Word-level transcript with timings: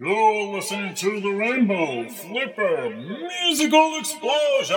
You're 0.00 0.54
listening 0.54 0.94
to 0.94 1.20
the 1.20 1.30
Rainbow 1.30 2.08
Flipper 2.08 2.90
Musical 2.90 3.98
Explosion! 3.98 4.76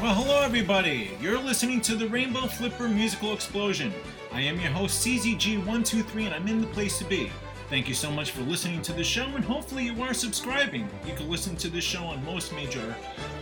Well, 0.00 0.14
hello 0.14 0.40
everybody! 0.40 1.10
You're 1.20 1.38
listening 1.38 1.82
to 1.82 1.94
the 1.94 2.08
Rainbow 2.08 2.46
Flipper 2.46 2.88
Musical 2.88 3.34
Explosion. 3.34 3.92
I 4.32 4.40
am 4.40 4.58
your 4.58 4.70
host, 4.70 5.06
CZG123, 5.06 6.24
and 6.24 6.34
I'm 6.34 6.48
in 6.48 6.62
the 6.62 6.68
place 6.68 6.96
to 7.00 7.04
be. 7.04 7.30
Thank 7.70 7.88
you 7.88 7.94
so 7.94 8.10
much 8.10 8.32
for 8.32 8.42
listening 8.42 8.82
to 8.82 8.92
the 8.92 9.04
show, 9.04 9.26
and 9.26 9.44
hopefully 9.44 9.84
you 9.84 10.02
are 10.02 10.12
subscribing. 10.12 10.88
You 11.06 11.14
can 11.14 11.30
listen 11.30 11.54
to 11.54 11.68
the 11.68 11.80
show 11.80 12.02
on 12.02 12.24
most 12.24 12.52
major 12.52 12.96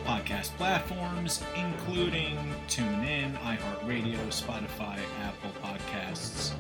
podcast 0.05 0.55
platforms, 0.59 1.43
including 1.57 2.37
TuneIn, 2.69 3.39
iHeartRadio, 3.39 4.19
Spotify, 4.29 4.99
Apple 5.23 5.51
Podcasts, 5.63 6.53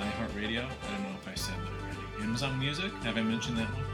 iHeartRadio. 0.00 0.64
I 0.64 0.90
don't 0.90 1.02
know 1.02 1.14
if 1.20 1.28
I 1.28 1.34
said 1.34 1.56
that 1.56 1.68
already. 1.82 1.98
Amazon 2.22 2.58
Music. 2.58 2.90
Have 3.02 3.18
I 3.18 3.22
mentioned 3.22 3.58
that 3.58 3.68
one? 3.68 3.84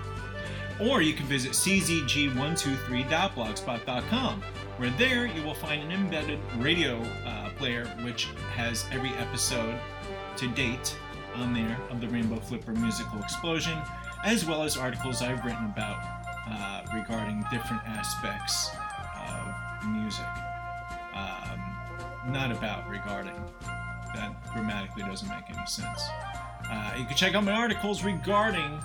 Or 0.89 1.03
you 1.03 1.13
can 1.13 1.27
visit 1.27 1.55
czg123.blogspot.com, 1.55 4.43
where 4.77 4.91
there 4.91 5.27
you 5.27 5.43
will 5.43 5.55
find 5.55 5.83
an 5.83 5.91
embedded 5.91 6.39
radio 6.59 7.03
uh, 7.27 7.51
player 7.59 7.85
which 8.03 8.27
has 8.55 8.87
every 8.93 9.11
episode 9.15 9.77
to 10.37 10.47
date 10.47 10.97
on 11.39 11.55
there 11.55 11.79
of 11.91 12.01
the 12.01 12.09
Rainbow 12.09 12.37
Flipper 12.41 12.73
Musical 12.73 13.21
Explosion, 13.21 13.79
as 14.25 14.45
well 14.45 14.63
as 14.63 14.77
articles 14.77 15.23
I've 15.23 15.45
written 15.45 15.67
about 15.67 15.99
uh, 16.51 16.83
regarding 16.95 17.45
different 17.51 17.83
aspects 17.87 18.71
of 19.17 19.89
music. 19.89 20.27
Um, 21.15 22.33
not 22.33 22.51
about 22.51 22.89
regarding. 22.89 23.35
That 24.15 24.35
grammatically 24.53 25.03
doesn't 25.03 25.29
make 25.29 25.45
any 25.49 25.67
sense. 25.67 26.03
Uh, 26.71 26.95
you 26.99 27.05
can 27.05 27.17
check 27.17 27.35
out 27.35 27.45
my 27.45 27.53
articles 27.53 28.03
regarding 28.03 28.81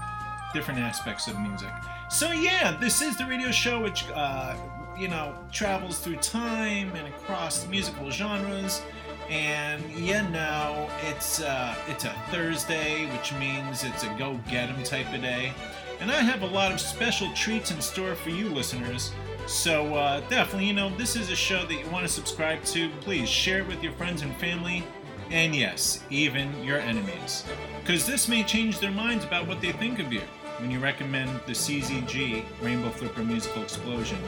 different 0.54 0.80
aspects 0.80 1.28
of 1.28 1.40
music. 1.40 1.72
So 2.10 2.32
yeah, 2.32 2.78
this 2.80 3.02
is 3.02 3.18
the 3.18 3.26
radio 3.26 3.52
show 3.52 3.82
which 3.82 4.06
uh, 4.14 4.56
you 4.98 5.08
know 5.08 5.36
travels 5.52 6.00
through 6.00 6.18
time 6.18 6.96
and 6.96 7.08
across 7.08 7.66
musical 7.68 8.12
genres. 8.12 8.82
And 9.30 9.84
you 9.92 10.22
know, 10.30 10.90
it's 11.10 11.42
uh, 11.42 11.76
it's 11.88 12.06
a 12.06 12.14
Thursday, 12.32 13.06
which 13.16 13.34
means 13.34 13.84
it's 13.84 14.04
a 14.04 14.16
go 14.18 14.40
get 14.50 14.70
'em 14.70 14.84
type 14.84 15.12
of 15.14 15.22
day. 15.22 15.54
And 16.00 16.12
I 16.12 16.22
have 16.22 16.42
a 16.42 16.48
lot 16.48 16.72
of 16.72 16.80
special 16.80 17.32
treats 17.34 17.72
in 17.72 17.82
store 17.82 18.16
for 18.16 18.30
you 18.30 18.50
listeners. 18.50 19.12
So 19.48 19.96
uh, 19.96 20.22
definitely, 20.30 20.68
you 20.68 20.74
know, 20.74 20.90
this 20.98 21.16
is 21.16 21.30
a 21.30 21.36
show 21.36 21.66
that 21.66 21.74
you 21.74 21.90
want 21.90 22.06
to 22.06 22.12
subscribe 22.12 22.64
to. 22.66 22.90
Please 23.02 23.30
share 23.30 23.60
it 23.60 23.68
with 23.68 23.84
your 23.84 23.94
friends 23.94 24.22
and 24.22 24.36
family, 24.38 24.84
and 25.32 25.56
yes, 25.56 26.04
even 26.10 26.64
your 26.64 26.78
enemies, 26.78 27.44
because 27.82 28.06
this 28.06 28.28
may 28.28 28.44
change 28.44 28.80
their 28.80 28.92
minds 28.92 29.26
about 29.26 29.48
what 29.48 29.62
they 29.62 29.72
think 29.74 30.00
of 30.00 30.14
you 30.14 30.22
when 30.60 30.72
you 30.72 30.80
recommend 30.80 31.30
the 31.46 31.52
CZG 31.52 32.44
Rainbow 32.62 32.90
Flipper 32.90 33.24
Musical 33.24 33.64
Explosion 33.64 34.20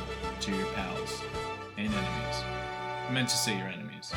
to 0.41 0.51
your 0.51 0.65
pals 0.73 1.21
and 1.77 1.87
enemies. 1.87 2.43
I 3.07 3.11
meant 3.13 3.29
to 3.29 3.37
say 3.37 3.57
your 3.57 3.67
enemies. 3.67 4.11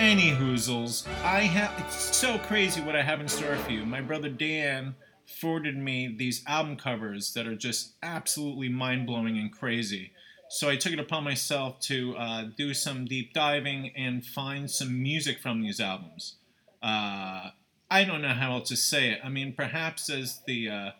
Any 0.00 0.30
hoozles, 0.30 1.06
I 1.22 1.40
have. 1.40 1.78
It's 1.84 2.16
so 2.16 2.38
crazy 2.38 2.80
what 2.80 2.96
I 2.96 3.02
have 3.02 3.20
in 3.20 3.28
store 3.28 3.56
for 3.56 3.70
you. 3.70 3.84
My 3.84 4.00
brother 4.00 4.30
Dan 4.30 4.94
forwarded 5.26 5.76
me 5.76 6.08
these 6.16 6.42
album 6.46 6.78
covers 6.78 7.34
that 7.34 7.46
are 7.46 7.54
just 7.54 7.96
absolutely 8.02 8.70
mind 8.70 9.06
blowing 9.06 9.36
and 9.36 9.52
crazy. 9.52 10.12
So 10.48 10.70
I 10.70 10.76
took 10.76 10.94
it 10.94 10.98
upon 10.98 11.24
myself 11.24 11.80
to 11.80 12.16
uh, 12.16 12.44
do 12.56 12.72
some 12.72 13.04
deep 13.04 13.34
diving 13.34 13.92
and 13.94 14.24
find 14.24 14.70
some 14.70 15.02
music 15.02 15.38
from 15.38 15.60
these 15.60 15.80
albums. 15.80 16.36
Uh, 16.82 17.50
I 17.90 18.04
don't 18.04 18.22
know 18.22 18.28
how 18.28 18.52
else 18.52 18.70
to 18.70 18.76
say 18.76 19.10
it. 19.10 19.18
I 19.22 19.28
mean, 19.28 19.52
perhaps 19.52 20.08
as 20.08 20.40
the 20.46 20.70
uh, 20.70 20.90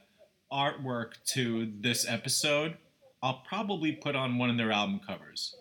artwork 0.53 1.13
to 1.29 1.73
this 1.81 2.07
episode, 2.07 2.77
I'll 3.23 3.43
probably 3.49 3.93
put 3.93 4.15
on 4.15 4.37
one 4.37 4.51
of 4.51 4.59
their 4.59 4.71
album 4.71 5.01
covers. 5.07 5.57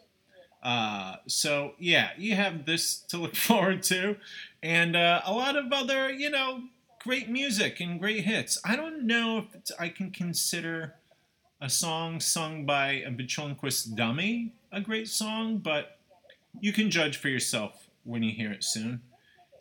Uh, 0.61 1.15
so 1.27 1.73
yeah, 1.79 2.09
you 2.17 2.35
have 2.35 2.65
this 2.65 2.99
to 3.09 3.17
look 3.17 3.35
forward 3.47 3.83
to, 3.83 4.17
and 4.61 4.95
uh, 4.95 5.21
a 5.25 5.33
lot 5.33 5.55
of 5.55 5.71
other, 5.71 6.11
you 6.11 6.29
know, 6.29 6.63
great 7.03 7.29
music 7.29 7.79
and 7.79 7.99
great 7.99 8.25
hits. 8.25 8.59
I 8.65 8.75
don't 8.75 9.07
know 9.07 9.45
if 9.53 9.71
I 9.79 9.89
can 9.89 10.11
consider 10.11 10.95
a 11.61 11.69
song 11.69 12.19
sung 12.19 12.65
by 12.65 12.91
a 13.05 13.09
ventriloquist 13.09 13.95
dummy 13.95 14.53
a 14.71 14.81
great 14.81 15.07
song, 15.07 15.57
but 15.57 15.97
you 16.59 16.73
can 16.73 16.91
judge 16.91 17.17
for 17.17 17.29
yourself 17.29 17.87
when 18.03 18.23
you 18.23 18.31
hear 18.31 18.51
it 18.51 18.63
soon. 18.63 19.01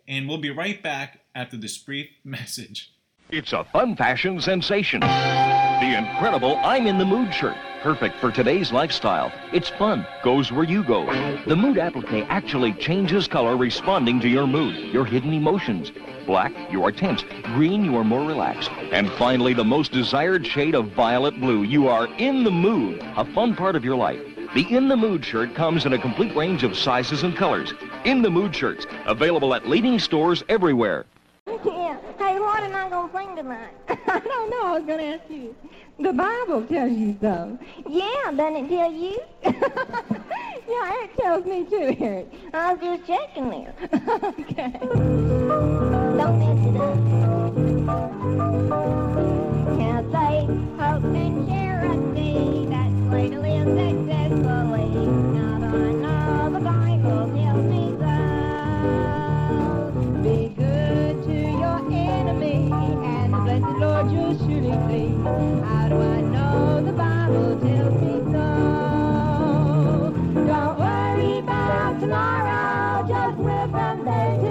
And 0.07 0.29
we'll 0.29 0.39
be 0.39 0.51
right 0.51 0.83
back 0.83 1.21
after 1.35 1.57
this 1.57 1.77
brief 1.79 2.09
message. 2.25 2.93
It's 3.31 3.53
a 3.53 3.65
fun 3.65 3.95
fashion 3.95 4.41
sensation. 4.41 5.01
The 5.01 5.99
incredible 5.99 6.57
I'm 6.63 6.87
in 6.87 6.99
the 6.99 7.05
Mood 7.05 7.33
shirt. 7.35 7.57
Perfect 7.83 8.17
for 8.17 8.33
today's 8.33 8.73
lifestyle. 8.73 9.31
It's 9.53 9.69
fun, 9.69 10.05
goes 10.25 10.51
where 10.51 10.65
you 10.65 10.83
go. 10.83 11.07
The 11.47 11.55
Mood 11.55 11.79
applique 11.79 12.27
actually 12.29 12.73
changes 12.73 13.29
color 13.29 13.57
responding 13.57 14.19
to 14.21 14.29
your 14.29 14.49
mood, 14.49 14.75
your 14.93 15.05
hidden 15.05 15.33
emotions. 15.33 15.93
Black, 16.27 16.53
you 16.73 16.85
are 16.85 16.91
tense. 16.91 17.23
Green, 17.45 17.85
you 17.85 17.97
are 17.97 18.03
more 18.03 18.27
relaxed. 18.27 18.71
And 18.91 19.09
finally, 19.13 19.55
the 19.55 19.65
most 19.65 19.93
desired 19.93 20.45
shade 20.45 20.75
of 20.75 20.89
violet 20.89 21.41
blue. 21.41 21.63
You 21.63 21.87
are 21.87 22.07
in 22.19 22.43
the 22.43 22.51
mood, 22.51 23.01
a 23.17 23.25
fun 23.33 23.55
part 23.55 23.77
of 23.77 23.85
your 23.85 23.97
life. 23.97 24.21
The 24.55 24.67
In 24.75 24.89
the 24.89 24.97
Mood 24.97 25.25
shirt 25.25 25.55
comes 25.55 25.87
in 25.87 25.93
a 25.93 25.99
complete 25.99 26.35
range 26.35 26.65
of 26.65 26.77
sizes 26.77 27.23
and 27.23 27.37
colors. 27.37 27.75
In 28.05 28.23
the 28.23 28.31
Mood 28.31 28.57
shirts, 28.57 28.87
available 29.07 29.55
at 29.55 29.69
leading 29.69 29.99
stores 29.99 30.43
everywhere. 30.49 31.07
Yeah. 31.65 31.97
Hey, 32.19 32.39
what 32.39 32.63
am 32.63 32.75
I 32.75 32.89
going 32.91 33.11
to 33.11 33.17
sing 33.17 33.37
tonight? 33.37 33.73
I 33.89 34.19
don't 34.19 34.51
know. 34.51 34.67
I 34.67 34.73
was 34.79 34.85
going 34.85 34.99
to 34.99 35.05
ask 35.05 35.31
you. 35.31 35.55
The 36.01 36.13
Bible 36.13 36.65
tells 36.67 36.93
you 36.93 37.17
so. 37.21 37.59
Yeah, 37.89 38.31
doesn't 38.31 38.57
it 38.57 38.69
tell 38.69 38.93
you? 38.93 39.21
Yeah, 40.69 40.93
it 41.03 41.17
tells 41.17 41.47
me 41.47 41.65
too, 41.65 41.97
Eric. 41.99 42.29
I 42.53 42.75
was 42.75 42.83
just 42.83 43.07
checking 43.07 43.49
there. 43.49 43.75
okay. 44.39 44.79
Don't 44.83 46.39
mess 46.39 46.67
it 46.69 46.77
up. 46.77 46.99
Faith, 50.13 50.51
hope, 50.79 51.05
and 51.05 51.49
charity. 51.49 52.67
That's 52.69 53.01
way 53.11 53.29
to 53.31 53.41
live 53.41 53.67
successfully. 53.67 55.18
You'll 64.11 64.37
surely 64.39 64.73
see. 64.89 65.09
How 65.65 65.89
do 65.89 65.97
I 66.01 66.21
know 66.21 66.83
the 66.85 66.93
Bible 66.93 67.59
tells 67.61 67.95
me 68.03 68.15
so? 68.33 68.47
Don't 70.47 70.79
worry 70.79 71.39
about 71.39 72.01
tomorrow, 72.01 73.07
just 73.09 73.39
live 73.39 73.71
from 73.71 74.05
day. 74.05 74.48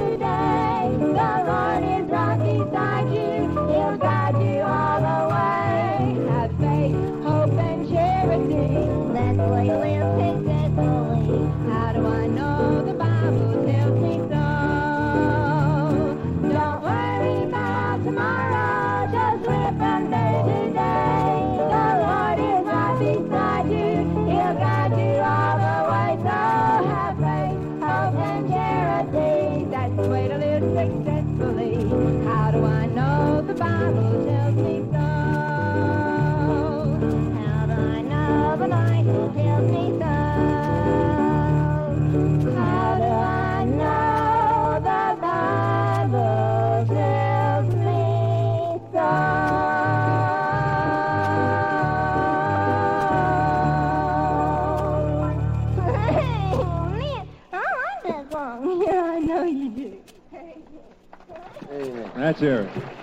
Preconceito 62.38 62.97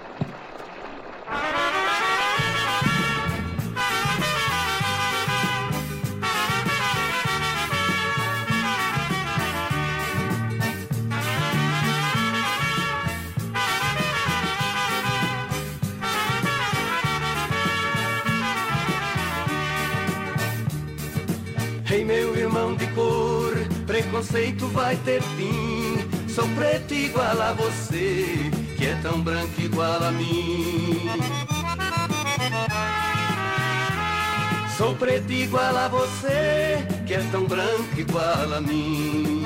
igual 35.54 35.76
a 35.76 35.86
você, 35.86 36.84
que 37.06 37.14
é 37.14 37.20
tão 37.30 37.44
branco 37.44 37.96
igual 37.96 38.54
a 38.54 38.60
mim. 38.60 39.44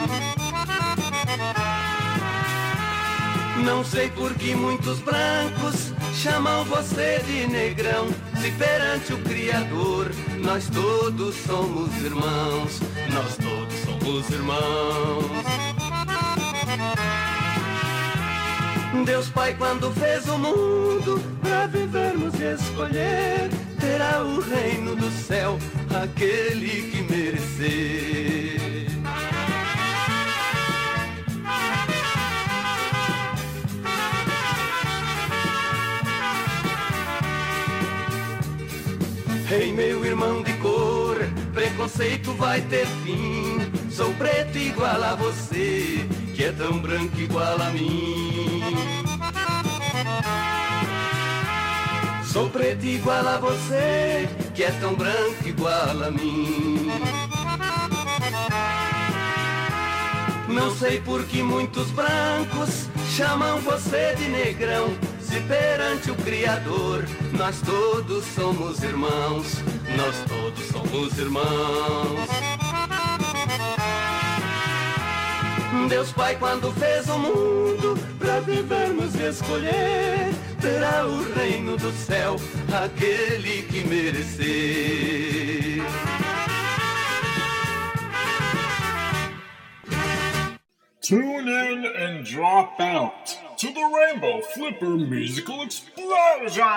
Não 3.63 3.85
sei 3.85 4.09
por 4.09 4.33
que 4.35 4.55
muitos 4.55 5.01
brancos 5.01 5.93
chamam 6.15 6.65
você 6.65 7.23
de 7.27 7.47
negrão. 7.49 8.09
Se 8.41 8.51
perante 8.53 9.13
o 9.13 9.19
Criador 9.19 10.11
nós 10.39 10.71
todos 10.71 11.35
somos 11.47 11.95
irmãos, 12.03 12.81
nós 13.13 13.37
todos 13.37 13.75
somos 13.85 14.31
irmãos. 14.31 15.27
Deus 19.05 19.29
Pai, 19.29 19.55
quando 19.59 19.93
fez 19.93 20.27
o 20.27 20.39
mundo 20.39 21.23
para 21.43 21.67
vivermos 21.67 22.33
e 22.41 22.55
escolher, 22.55 23.51
terá 23.79 24.23
o 24.23 24.41
reino 24.41 24.97
do 24.97 25.11
céu 25.11 25.59
aquele 25.95 26.91
que 26.91 27.03
merecer. 27.03 28.59
Ei, 39.51 39.73
meu 39.73 40.05
irmão 40.05 40.43
de 40.43 40.53
cor, 40.55 41.17
preconceito 41.55 42.33
vai 42.35 42.61
ter 42.63 42.87
fim. 43.03 43.59
Sou 43.91 44.13
preto 44.15 44.59
igual 44.59 45.03
a 45.03 45.15
você, 45.15 46.07
que 46.37 46.45
é 46.45 46.53
tão 46.53 46.79
branco 46.79 47.19
igual 47.19 47.61
a 47.61 47.71
mim. 47.71 48.63
Sou 52.25 52.51
preto 52.51 52.85
igual 52.85 53.27
a 53.27 53.39
você, 53.39 54.29
que 54.59 54.65
é 54.65 54.73
tão 54.73 54.93
branco 54.93 55.47
igual 55.47 56.03
a 56.03 56.11
mim. 56.11 56.91
Não 60.49 60.75
sei 60.75 61.01
por 61.01 61.25
que 61.27 61.45
muitos 61.45 61.89
brancos 61.93 62.89
chamam 63.15 63.61
você 63.61 64.17
de 64.17 64.27
negrão. 64.27 64.89
Se 65.21 65.39
perante 65.43 66.11
o 66.11 66.17
Criador 66.17 67.05
nós 67.35 67.61
todos 67.61 68.25
somos 68.35 68.83
irmãos, 68.83 69.63
nós 69.97 70.17
todos 70.27 70.67
somos 70.73 71.17
irmãos. 71.17 72.29
Deus 75.89 76.11
Pai, 76.11 76.35
quando 76.35 76.73
fez 76.73 77.09
o 77.09 77.17
mundo 77.17 77.97
para 78.19 78.41
vivermos 78.41 79.15
e 79.15 79.23
escolher, 79.23 80.48
terá 80.61 81.07
o 81.07 81.23
reino 81.35 81.77
do 81.77 81.91
céu 81.93 82.37
aquele 82.85 83.63
que 83.63 83.85
merecer. 83.85 85.83
Tune 91.01 91.49
in 91.49 91.87
and 91.87 92.25
drop 92.25 92.79
out 92.81 93.39
to 93.57 93.73
the 93.73 93.81
Rainbow 93.81 94.43
Flipper 94.43 94.97
Musical 94.97 95.63
Explosion! 95.63 96.69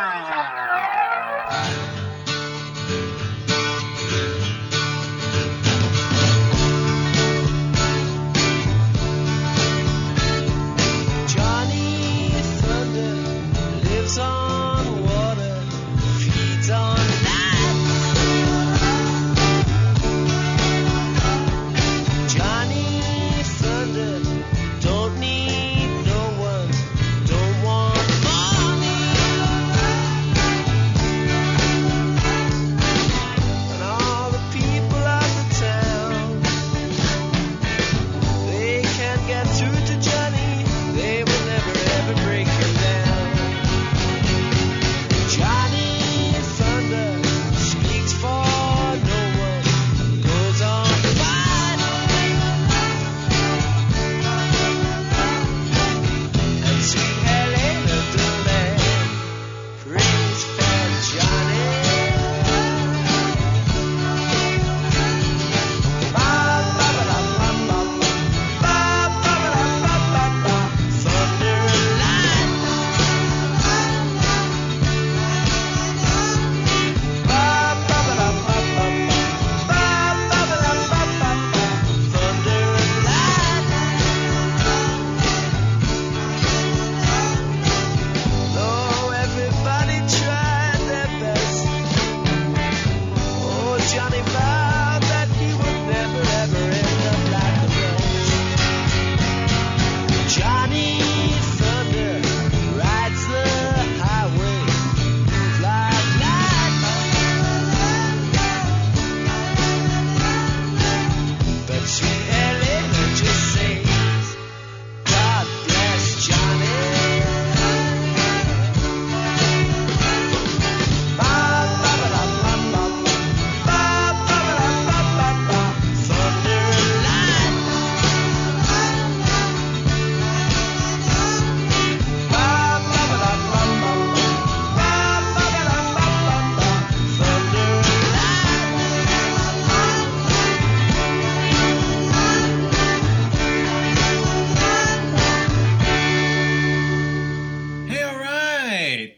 On 14.18 14.41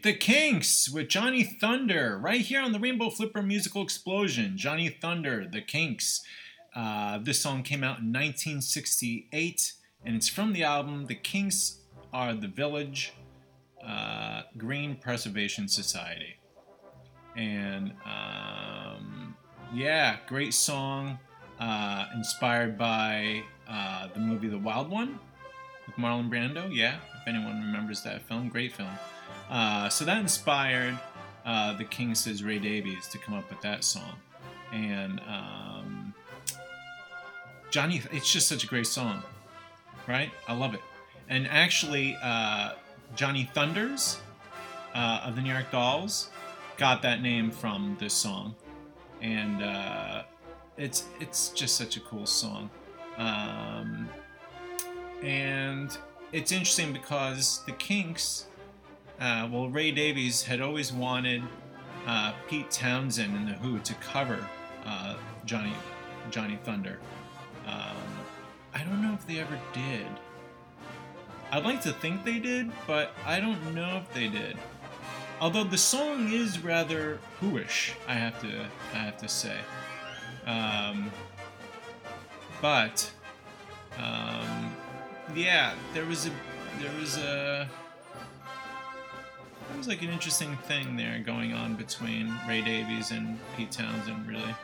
The 0.04 0.12
Kinks 0.12 0.90
with 0.90 1.08
Johnny 1.08 1.42
Thunder, 1.42 2.18
right 2.18 2.42
here 2.42 2.60
on 2.60 2.72
the 2.72 2.78
Rainbow 2.78 3.08
Flipper 3.08 3.40
Musical 3.40 3.80
Explosion. 3.80 4.58
Johnny 4.58 4.90
Thunder, 4.90 5.48
The 5.50 5.62
Kinks. 5.62 6.22
Uh, 6.76 7.20
this 7.22 7.40
song 7.40 7.62
came 7.62 7.82
out 7.82 8.00
in 8.00 8.12
1968, 8.12 9.72
and 10.04 10.14
it's 10.14 10.28
from 10.28 10.52
the 10.52 10.62
album 10.62 11.06
The 11.06 11.14
Kinks 11.14 11.78
Are 12.12 12.34
the 12.34 12.48
Village 12.48 13.14
uh, 13.82 14.42
Green 14.58 14.94
Preservation 14.96 15.68
Society. 15.68 16.36
And 17.34 17.94
um, 18.04 19.34
yeah, 19.72 20.18
great 20.26 20.52
song, 20.52 21.18
uh, 21.58 22.08
inspired 22.14 22.76
by 22.76 23.42
uh, 23.66 24.08
the 24.12 24.20
movie 24.20 24.48
The 24.48 24.58
Wild 24.58 24.90
One 24.90 25.18
with 25.86 25.96
Marlon 25.96 26.28
Brando. 26.28 26.68
Yeah, 26.70 26.96
if 27.22 27.26
anyone 27.26 27.62
remembers 27.62 28.02
that 28.02 28.20
film, 28.28 28.50
great 28.50 28.74
film. 28.74 28.90
Uh, 29.50 29.88
so 29.88 30.04
that 30.04 30.18
inspired 30.18 30.98
uh, 31.44 31.76
the 31.76 31.84
Kinks' 31.84 32.42
Ray 32.42 32.58
Davies 32.58 33.08
to 33.08 33.18
come 33.18 33.34
up 33.34 33.48
with 33.50 33.60
that 33.62 33.84
song. 33.84 34.16
And 34.72 35.20
um, 35.28 36.14
Johnny, 37.70 38.02
it's 38.12 38.32
just 38.32 38.48
such 38.48 38.64
a 38.64 38.66
great 38.66 38.86
song, 38.86 39.22
right? 40.06 40.30
I 40.48 40.54
love 40.54 40.74
it. 40.74 40.80
And 41.28 41.46
actually, 41.48 42.16
uh, 42.22 42.72
Johnny 43.16 43.48
Thunders 43.54 44.18
uh, 44.94 45.22
of 45.24 45.36
the 45.36 45.42
New 45.42 45.52
York 45.52 45.70
Dolls 45.70 46.30
got 46.76 47.02
that 47.02 47.22
name 47.22 47.50
from 47.50 47.96
this 48.00 48.14
song, 48.14 48.54
and 49.22 49.62
uh, 49.62 50.22
it's 50.76 51.04
it's 51.20 51.50
just 51.50 51.76
such 51.76 51.96
a 51.96 52.00
cool 52.00 52.26
song. 52.26 52.70
Um, 53.16 54.08
and 55.22 55.96
it's 56.32 56.52
interesting 56.52 56.92
because 56.92 57.62
the 57.66 57.72
Kinks, 57.72 58.46
uh, 59.20 59.48
well, 59.50 59.68
Ray 59.68 59.90
Davies 59.90 60.42
had 60.42 60.60
always 60.60 60.92
wanted 60.92 61.42
uh, 62.06 62.32
Pete 62.48 62.70
Townshend 62.70 63.34
and 63.34 63.48
the 63.48 63.52
Who 63.54 63.78
to 63.80 63.94
cover 63.94 64.46
uh, 64.84 65.16
Johnny 65.44 65.72
Johnny 66.30 66.58
Thunder. 66.64 66.98
Um, 67.66 67.96
I 68.74 68.82
don't 68.82 69.02
know 69.02 69.14
if 69.14 69.26
they 69.26 69.38
ever 69.38 69.58
did. 69.72 70.06
I'd 71.52 71.64
like 71.64 71.80
to 71.82 71.92
think 71.92 72.24
they 72.24 72.38
did, 72.38 72.70
but 72.86 73.12
I 73.24 73.40
don't 73.40 73.74
know 73.74 73.98
if 73.98 74.12
they 74.12 74.28
did. 74.28 74.56
Although 75.40 75.64
the 75.64 75.78
song 75.78 76.32
is 76.32 76.58
rather 76.58 77.18
Whoish, 77.40 77.92
I 78.08 78.14
have 78.14 78.40
to 78.40 78.66
I 78.92 78.96
have 78.98 79.16
to 79.18 79.28
say. 79.28 79.58
Um, 80.46 81.10
but 82.60 83.10
um, 83.98 84.74
yeah, 85.34 85.74
there 85.92 86.04
was 86.04 86.26
a 86.26 86.30
there 86.80 86.92
was 86.98 87.18
a 87.18 87.68
there 89.68 89.78
was 89.78 89.88
like 89.88 90.02
an 90.02 90.10
interesting 90.10 90.56
thing 90.64 90.96
there 90.96 91.22
going 91.24 91.52
on 91.52 91.74
between 91.74 92.32
Ray 92.48 92.62
Davies 92.62 93.10
and 93.10 93.38
Pete 93.56 93.70
Townshend, 93.70 94.26
really. 94.28 94.54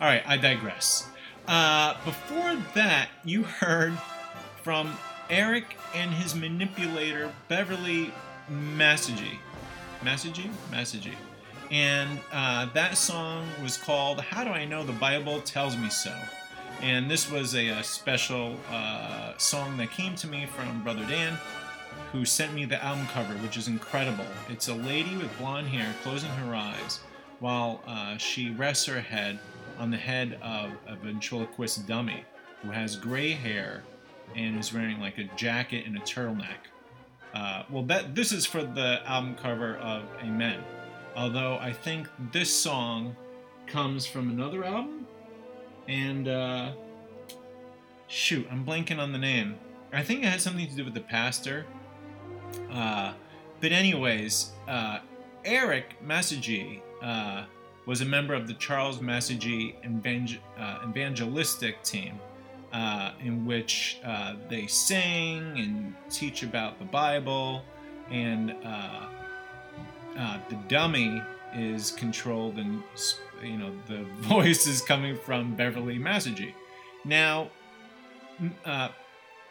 All 0.00 0.08
right, 0.08 0.22
I 0.26 0.36
digress. 0.36 1.08
Uh, 1.46 1.94
before 2.04 2.56
that, 2.74 3.08
you 3.24 3.42
heard 3.42 3.92
from 4.62 4.96
Eric 5.30 5.76
and 5.94 6.12
his 6.12 6.34
manipulator 6.34 7.32
Beverly 7.48 8.12
Massagey. 8.50 9.38
Massagey? 10.02 10.50
Massagey. 10.70 11.14
And 11.70 12.20
uh, 12.32 12.66
that 12.74 12.98
song 12.98 13.46
was 13.62 13.76
called 13.76 14.20
How 14.20 14.44
Do 14.44 14.50
I 14.50 14.64
Know 14.64 14.84
the 14.84 14.92
Bible 14.92 15.40
Tells 15.40 15.76
Me 15.76 15.88
So? 15.88 16.14
And 16.80 17.10
this 17.10 17.30
was 17.30 17.54
a, 17.54 17.68
a 17.68 17.84
special 17.84 18.56
uh, 18.70 19.36
song 19.38 19.76
that 19.76 19.90
came 19.90 20.14
to 20.16 20.26
me 20.26 20.46
from 20.46 20.82
Brother 20.82 21.04
Dan, 21.06 21.38
who 22.12 22.24
sent 22.24 22.52
me 22.52 22.64
the 22.64 22.82
album 22.82 23.06
cover, 23.06 23.34
which 23.34 23.56
is 23.56 23.68
incredible. 23.68 24.26
It's 24.48 24.68
a 24.68 24.74
lady 24.74 25.16
with 25.16 25.36
blonde 25.38 25.68
hair 25.68 25.94
closing 26.02 26.30
her 26.30 26.54
eyes 26.54 27.00
while 27.40 27.82
uh, 27.86 28.16
she 28.18 28.50
rests 28.50 28.86
her 28.86 29.00
head 29.00 29.38
on 29.78 29.90
the 29.90 29.96
head 29.96 30.38
of 30.42 30.70
a 30.86 30.96
ventriloquist 30.96 31.86
dummy 31.86 32.24
who 32.62 32.70
has 32.70 32.96
gray 32.96 33.32
hair 33.32 33.82
and 34.36 34.58
is 34.58 34.72
wearing 34.72 35.00
like 35.00 35.18
a 35.18 35.24
jacket 35.36 35.86
and 35.86 35.96
a 35.96 36.00
turtleneck. 36.00 36.68
Uh, 37.34 37.64
well, 37.70 37.82
that 37.82 38.14
this 38.14 38.30
is 38.30 38.46
for 38.46 38.62
the 38.62 39.00
album 39.06 39.34
cover 39.34 39.76
of 39.76 40.04
Amen. 40.22 40.62
Although 41.16 41.58
I 41.58 41.72
think 41.72 42.08
this 42.30 42.54
song 42.54 43.16
comes 43.66 44.06
from 44.06 44.30
another 44.30 44.64
album, 44.64 45.06
and 45.88 46.28
uh, 46.28 46.72
shoot, 48.06 48.46
I'm 48.50 48.64
blanking 48.64 48.98
on 48.98 49.12
the 49.12 49.18
name. 49.18 49.56
I 49.92 50.02
think 50.02 50.22
it 50.22 50.26
has 50.26 50.42
something 50.42 50.68
to 50.68 50.74
do 50.74 50.84
with 50.84 50.94
the 50.94 51.00
pastor. 51.00 51.66
Uh, 52.72 53.12
but 53.60 53.72
anyways, 53.72 54.52
uh, 54.68 54.98
Eric 55.44 55.96
Massagey 56.04 56.80
uh, 57.02 57.44
was 57.86 58.00
a 58.00 58.04
member 58.04 58.34
of 58.34 58.46
the 58.46 58.54
Charles 58.54 58.98
Massagey 58.98 59.74
evangel- 59.84 60.42
uh, 60.58 60.80
evangelistic 60.88 61.82
team, 61.82 62.18
uh, 62.72 63.12
in 63.20 63.44
which 63.44 63.98
uh, 64.04 64.34
they 64.48 64.66
sing 64.66 65.58
and 65.58 65.94
teach 66.10 66.42
about 66.42 66.78
the 66.78 66.84
Bible, 66.84 67.62
and 68.10 68.50
the 70.48 70.58
dummy 70.68 71.22
is 71.54 71.90
controlled, 71.92 72.58
and 72.58 72.82
you 73.42 73.58
know 73.58 73.72
the 73.86 74.02
voice 74.28 74.66
is 74.66 74.80
coming 74.80 75.16
from 75.16 75.54
Beverly 75.54 75.98
Massagey. 75.98 76.52
Now, 77.04 77.50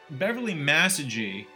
Beverly 0.10 0.54
Massagey 0.54 1.48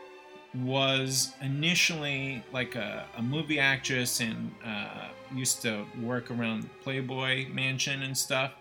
was 0.63 1.33
initially 1.41 2.43
like 2.51 2.75
a, 2.75 3.05
a 3.17 3.21
movie 3.21 3.59
actress 3.59 4.19
and 4.19 4.51
uh, 4.65 5.07
used 5.33 5.61
to 5.63 5.85
work 6.01 6.31
around 6.31 6.63
the 6.63 6.69
Playboy 6.83 7.47
Mansion 7.49 8.03
and 8.03 8.17
stuff. 8.17 8.53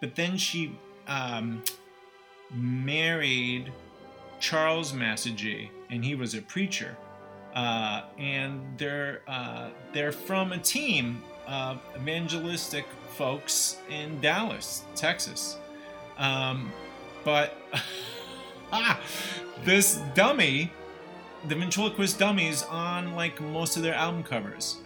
But 0.00 0.14
then 0.14 0.36
she 0.36 0.76
um, 1.06 1.62
married 2.52 3.72
Charles 4.40 4.92
Massagey, 4.92 5.70
and 5.90 6.04
he 6.04 6.14
was 6.14 6.34
a 6.34 6.42
preacher. 6.42 6.96
Uh, 7.54 8.02
and 8.18 8.60
they're 8.76 9.22
uh, 9.26 9.70
they're 9.94 10.12
from 10.12 10.52
a 10.52 10.58
team 10.58 11.22
of 11.46 11.80
evangelistic 11.96 12.84
folks 13.14 13.78
in 13.88 14.20
Dallas, 14.20 14.84
Texas. 14.94 15.56
Um, 16.18 16.70
but 17.24 17.56
ah, 18.72 19.00
this 19.64 19.96
dummy 20.14 20.70
the 21.48 21.54
ventriloquist 21.54 22.18
dummies 22.18 22.62
on 22.64 23.14
like 23.14 23.40
most 23.40 23.76
of 23.76 23.82
their 23.82 23.94
album 23.94 24.22
covers. 24.22 24.78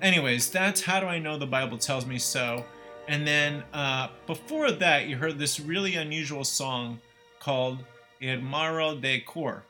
Anyways, 0.00 0.50
that's 0.50 0.82
how 0.82 1.00
do 1.00 1.06
I 1.06 1.18
know 1.18 1.36
the 1.36 1.46
Bible 1.46 1.76
tells 1.76 2.06
me 2.06 2.18
so. 2.18 2.64
And 3.08 3.26
then 3.26 3.64
uh, 3.72 4.08
before 4.26 4.70
that, 4.70 5.08
you 5.08 5.16
heard 5.16 5.38
this 5.38 5.58
really 5.58 5.96
unusual 5.96 6.44
song 6.44 7.00
called 7.40 7.78
Irmão 8.22 9.00
de 9.00 9.20
Cor, 9.20 9.64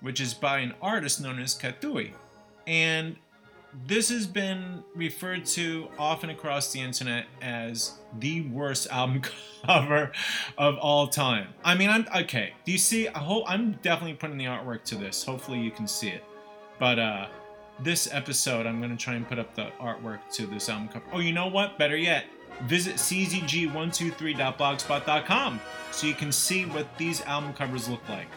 which 0.00 0.20
is 0.20 0.34
by 0.34 0.58
an 0.58 0.74
artist 0.82 1.20
known 1.20 1.40
as 1.40 1.58
Catui. 1.58 2.12
And 2.66 3.16
this 3.86 4.08
has 4.08 4.26
been 4.26 4.82
referred 4.94 5.44
to 5.44 5.88
often 5.98 6.30
across 6.30 6.72
the 6.72 6.80
internet 6.80 7.26
as 7.40 7.98
the 8.18 8.40
worst 8.42 8.86
album 8.90 9.22
cover 9.64 10.10
of 10.58 10.76
all 10.78 11.06
time. 11.08 11.48
I 11.64 11.74
mean, 11.74 11.90
I'm 11.90 12.06
okay. 12.22 12.54
Do 12.64 12.72
you 12.72 12.78
see? 12.78 13.08
I 13.08 13.18
hope 13.18 13.44
I'm 13.46 13.72
definitely 13.82 14.14
putting 14.14 14.38
the 14.38 14.46
artwork 14.46 14.84
to 14.84 14.94
this. 14.96 15.22
Hopefully, 15.24 15.60
you 15.60 15.70
can 15.70 15.86
see 15.86 16.08
it. 16.08 16.24
But 16.78 16.98
uh, 16.98 17.26
this 17.78 18.08
episode, 18.12 18.66
I'm 18.66 18.80
gonna 18.80 18.96
try 18.96 19.14
and 19.14 19.28
put 19.28 19.38
up 19.38 19.54
the 19.54 19.68
artwork 19.80 20.18
to 20.32 20.46
this 20.46 20.68
album 20.68 20.88
cover. 20.88 21.04
Oh, 21.12 21.20
you 21.20 21.32
know 21.32 21.46
what? 21.46 21.78
Better 21.78 21.96
yet, 21.96 22.24
visit 22.64 22.96
czg123.blogspot.com 22.96 25.60
so 25.92 26.06
you 26.06 26.14
can 26.14 26.32
see 26.32 26.64
what 26.66 26.86
these 26.98 27.22
album 27.22 27.52
covers 27.52 27.88
look 27.88 28.06
like. 28.08 28.28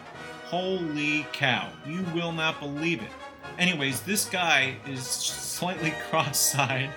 Holy 0.45 1.25
cow! 1.31 1.69
You 1.87 2.05
will 2.13 2.31
not 2.31 2.59
believe 2.59 3.01
it. 3.01 3.09
Anyways, 3.57 4.01
this 4.01 4.25
guy 4.25 4.75
is 4.87 5.03
slightly 5.03 5.93
cross-eyed 6.09 6.89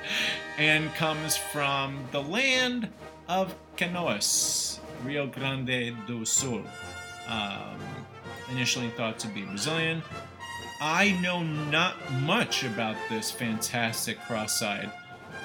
and 0.58 0.92
comes 0.94 1.36
from 1.36 1.98
the 2.12 2.22
land 2.22 2.88
of 3.28 3.54
Canoas, 3.76 4.78
Rio 5.04 5.26
Grande 5.26 5.96
do 6.06 6.24
Sul. 6.24 6.62
Um, 7.28 7.80
initially 8.50 8.88
thought 8.90 9.18
to 9.20 9.28
be 9.28 9.42
Brazilian. 9.42 10.02
I 10.80 11.18
know 11.22 11.42
not 11.42 11.96
much 12.22 12.64
about 12.64 12.96
this 13.08 13.30
fantastic 13.30 14.20
cross-eyed 14.20 14.90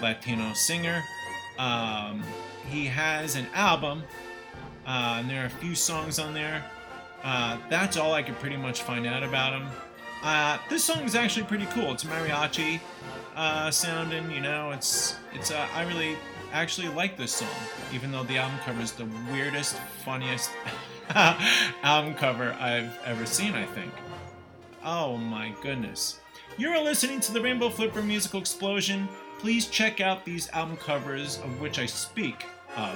Latino 0.02 0.54
singer. 0.54 1.04
Um, 1.58 2.24
he 2.70 2.86
has 2.86 3.36
an 3.36 3.48
album, 3.54 4.04
uh, 4.86 5.18
and 5.20 5.30
there 5.30 5.44
are 5.44 5.48
a 5.48 5.50
few 5.50 5.76
songs 5.76 6.20
on 6.20 6.34
there. 6.34 6.64
Uh, 7.24 7.58
that's 7.70 7.98
all 7.98 8.14
I 8.14 8.24
could 8.24 8.40
pretty 8.40 8.58
much 8.58 8.82
find 8.82 9.06
out 9.06 9.24
about 9.24 9.54
him. 9.54 9.68
Uh, 10.24 10.60
this 10.70 10.84
song 10.84 11.04
is 11.04 11.16
actually 11.16 11.46
pretty 11.46 11.66
cool. 11.68 11.92
It's 11.92 12.04
mariachi 12.04 12.80
uh, 13.36 13.72
sounding, 13.72 14.30
you 14.30 14.42
know. 14.42 14.72
It's 14.72 15.16
it's. 15.34 15.52
Uh, 15.52 15.68
I 15.74 15.84
really 15.84 16.16
actually 16.54 16.90
like 16.90 17.18
this 17.18 17.34
song, 17.34 17.50
even 17.94 18.12
though 18.12 18.24
the 18.24 18.38
album 18.38 18.60
cover 18.64 18.82
is 18.82 18.92
the 18.92 19.08
weirdest, 19.32 19.78
funniest 20.06 20.52
album 21.16 22.14
cover 22.14 22.56
I've 22.60 22.98
ever 23.06 23.26
seen. 23.26 23.54
I 23.54 23.66
think. 23.66 23.92
Oh 24.84 25.18
my 25.18 25.54
goodness! 25.62 26.20
You're 26.58 26.80
listening 26.80 27.20
to 27.22 27.32
the 27.32 27.42
Rainbow 27.42 27.70
Flipper 27.70 28.04
Musical 28.04 28.40
Explosion. 28.40 29.10
Please 29.40 29.66
check 29.68 30.02
out 30.02 30.24
these 30.24 30.50
album 30.52 30.78
covers 30.78 31.38
of 31.40 31.60
which 31.60 31.80
I 31.80 31.88
speak 31.88 32.46
of 32.78 32.94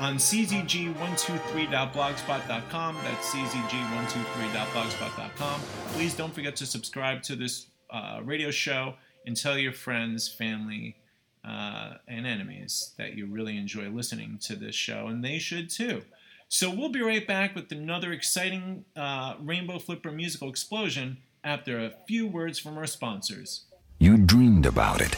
on 0.00 0.16
czg123.blogspot.com. 0.16 2.96
That's 3.04 3.34
czg123.blogspot.com. 3.34 5.60
Please 5.94 6.16
don't 6.16 6.34
forget 6.34 6.56
to 6.56 6.66
subscribe 6.66 7.22
to 7.22 7.36
this 7.36 7.66
uh, 7.90 8.20
radio 8.24 8.50
show 8.50 8.94
and 9.26 9.36
tell 9.36 9.58
your 9.58 9.72
friends, 9.72 10.28
family, 10.28 10.96
uh, 11.44 11.94
and 12.06 12.26
enemies 12.26 12.92
that 12.98 13.14
you 13.14 13.26
really 13.26 13.56
enjoy 13.56 13.88
listening 13.88 14.38
to 14.42 14.56
this 14.56 14.74
show, 14.74 15.06
and 15.06 15.24
they 15.24 15.38
should 15.38 15.70
too. 15.70 16.02
So 16.48 16.70
we'll 16.70 16.88
be 16.88 17.02
right 17.02 17.26
back 17.26 17.54
with 17.54 17.70
another 17.72 18.12
exciting 18.12 18.84
uh, 18.96 19.34
Rainbow 19.40 19.78
Flipper 19.78 20.10
musical 20.10 20.48
explosion 20.48 21.18
after 21.44 21.78
a 21.78 21.92
few 22.06 22.26
words 22.26 22.58
from 22.58 22.78
our 22.78 22.86
sponsors. 22.86 23.64
You 23.98 24.16
dreamed 24.16 24.66
about 24.66 25.00
it. 25.00 25.16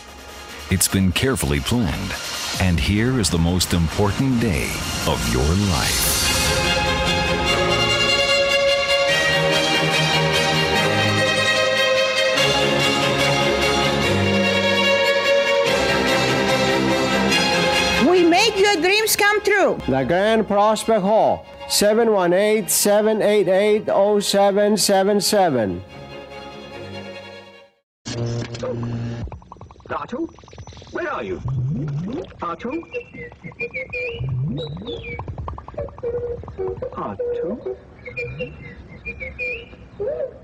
It's 0.72 0.86
been 0.86 1.10
carefully 1.10 1.58
planned. 1.58 2.14
And 2.60 2.78
here 2.78 3.18
is 3.18 3.28
the 3.28 3.38
most 3.38 3.72
important 3.72 4.40
day 4.40 4.70
of 5.08 5.18
your 5.32 5.42
life. 5.42 6.28
We 18.08 18.24
make 18.24 18.56
your 18.56 18.76
dreams 18.76 19.16
come 19.16 19.40
true. 19.42 19.76
The 19.88 20.04
Grand 20.04 20.46
Prospect 20.46 21.02
Hall, 21.02 21.46
718 21.68 22.68
788 22.68 23.86
0777. 24.22 25.82
Where 30.92 31.12
are 31.12 31.22
you? 31.22 31.38
Artu? 32.40 32.82
Artu? 36.92 37.76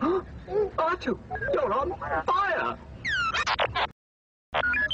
Huh? 0.01 0.21
Artu, 0.79 1.19
you're 1.53 1.73
on 1.73 1.95
fire! 2.27 2.79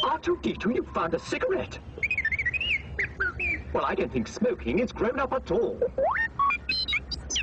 R2D2, 0.04 0.75
you 0.75 0.87
found 0.94 1.14
a 1.14 1.18
cigarette. 1.18 1.78
Well, 3.73 3.85
I 3.85 3.94
don't 3.94 4.12
think 4.12 4.28
smoking 4.28 4.78
is 4.78 4.90
grown 4.90 5.21
up 5.21 5.32
at 5.32 5.50
all. 5.50 5.78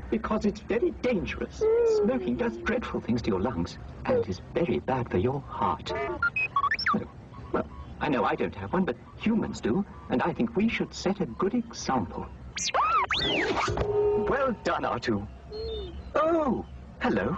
Because 0.09 0.45
it's 0.45 0.61
very 0.61 0.91
dangerous. 1.01 1.61
Smoking 1.97 2.37
does 2.37 2.57
dreadful 2.57 3.01
things 3.01 3.21
to 3.23 3.29
your 3.29 3.41
lungs 3.41 3.77
and 4.05 4.27
is 4.27 4.41
very 4.53 4.79
bad 4.79 5.09
for 5.11 5.17
your 5.17 5.41
heart. 5.41 5.93
I 8.01 8.07
know 8.07 8.23
I 8.23 8.35
don't 8.35 8.55
have 8.55 8.71
one, 8.73 8.85
but 8.85 8.95
humans 9.17 9.59
do, 9.59 9.85
and 10.09 10.21
I 10.21 10.31
think 10.33 10.55
we 10.55 10.69
should 10.69 10.93
set 10.93 11.19
a 11.19 11.25
good 11.25 11.53
example. 11.53 12.25
Well 14.29 14.55
done, 14.63 14.83
R2. 14.83 15.27
Oh, 16.15 16.65
hello. 16.99 17.37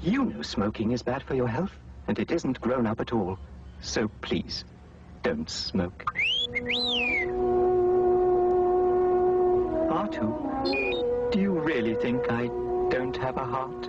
You 0.00 0.24
know 0.24 0.42
smoking 0.42 0.92
is 0.92 1.02
bad 1.02 1.22
for 1.22 1.34
your 1.34 1.48
health, 1.48 1.72
and 2.06 2.18
it 2.18 2.30
isn't 2.30 2.60
grown 2.60 2.86
up 2.86 3.00
at 3.00 3.12
all. 3.12 3.38
So 3.80 4.08
please, 4.20 4.64
don't 5.22 5.50
smoke. 5.50 6.04
R2, 9.90 11.32
do 11.32 11.40
you 11.40 11.52
really 11.52 11.94
think 11.94 12.30
I 12.30 12.46
don't 12.90 13.16
have 13.16 13.36
a 13.36 13.44
heart? 13.44 13.88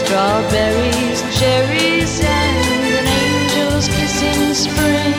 Strawberries, 0.00 1.20
cherries, 1.38 2.14
and 2.20 2.90
an 2.98 3.06
angel's 3.24 3.86
kiss 3.94 4.16
in 4.30 4.42
spring. 4.66 5.16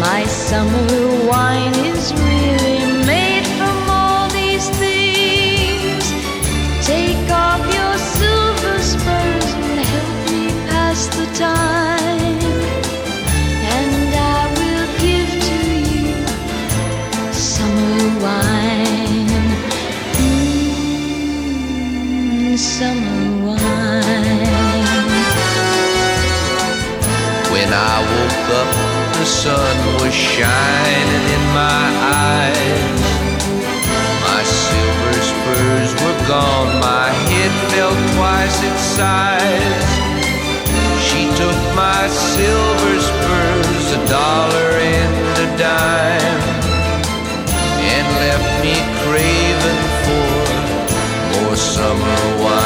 My 0.00 0.22
summer 0.24 0.88
wine 1.28 1.76
is 1.92 2.04
really 2.14 2.75
sun 29.46 29.78
was 30.02 30.12
shining 30.12 31.24
in 31.36 31.44
my 31.62 31.86
eyes. 32.34 33.02
My 34.26 34.42
silver 34.42 35.16
spurs 35.30 35.90
were 36.02 36.20
gone, 36.26 36.70
my 36.90 37.08
head 37.30 37.52
fell 37.70 37.94
twice 38.14 38.58
its 38.68 38.84
size. 38.98 39.90
She 41.06 41.22
took 41.40 41.58
my 41.84 42.02
silver 42.34 42.94
spurs, 43.10 43.86
a 43.98 44.00
dollar 44.18 44.70
and 44.98 45.14
a 45.44 45.48
dime, 45.62 46.42
and 47.94 48.06
left 48.22 48.50
me 48.64 48.74
craving 49.02 49.84
for 50.04 50.28
more 51.30 51.56
summer 51.74 52.18
wine. 52.42 52.65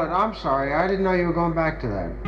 It, 0.00 0.10
I'm 0.10 0.34
sorry. 0.36 0.74
I 0.74 0.86
didn't 0.86 1.04
know 1.04 1.12
you 1.12 1.26
were 1.26 1.32
going 1.32 1.54
back 1.54 1.80
to 1.80 1.88
that. 1.88 2.27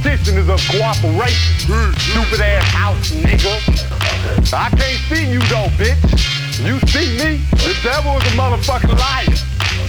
Competition, 0.00 0.38
it's 0.38 0.48
a 0.48 0.78
cooperation. 0.78 1.94
Stupid 1.98 2.40
ass 2.40 2.64
house 2.72 3.10
nigga. 3.10 3.52
I 4.52 4.68
can't 4.70 5.00
see 5.08 5.30
you 5.30 5.40
though, 5.40 5.68
bitch. 5.76 6.00
You 6.64 6.78
see 6.88 7.16
me? 7.18 7.40
The 7.52 7.76
devil 7.82 8.16
is 8.16 8.24
a 8.24 8.36
motherfucking 8.36 8.98
liar. 8.98 9.36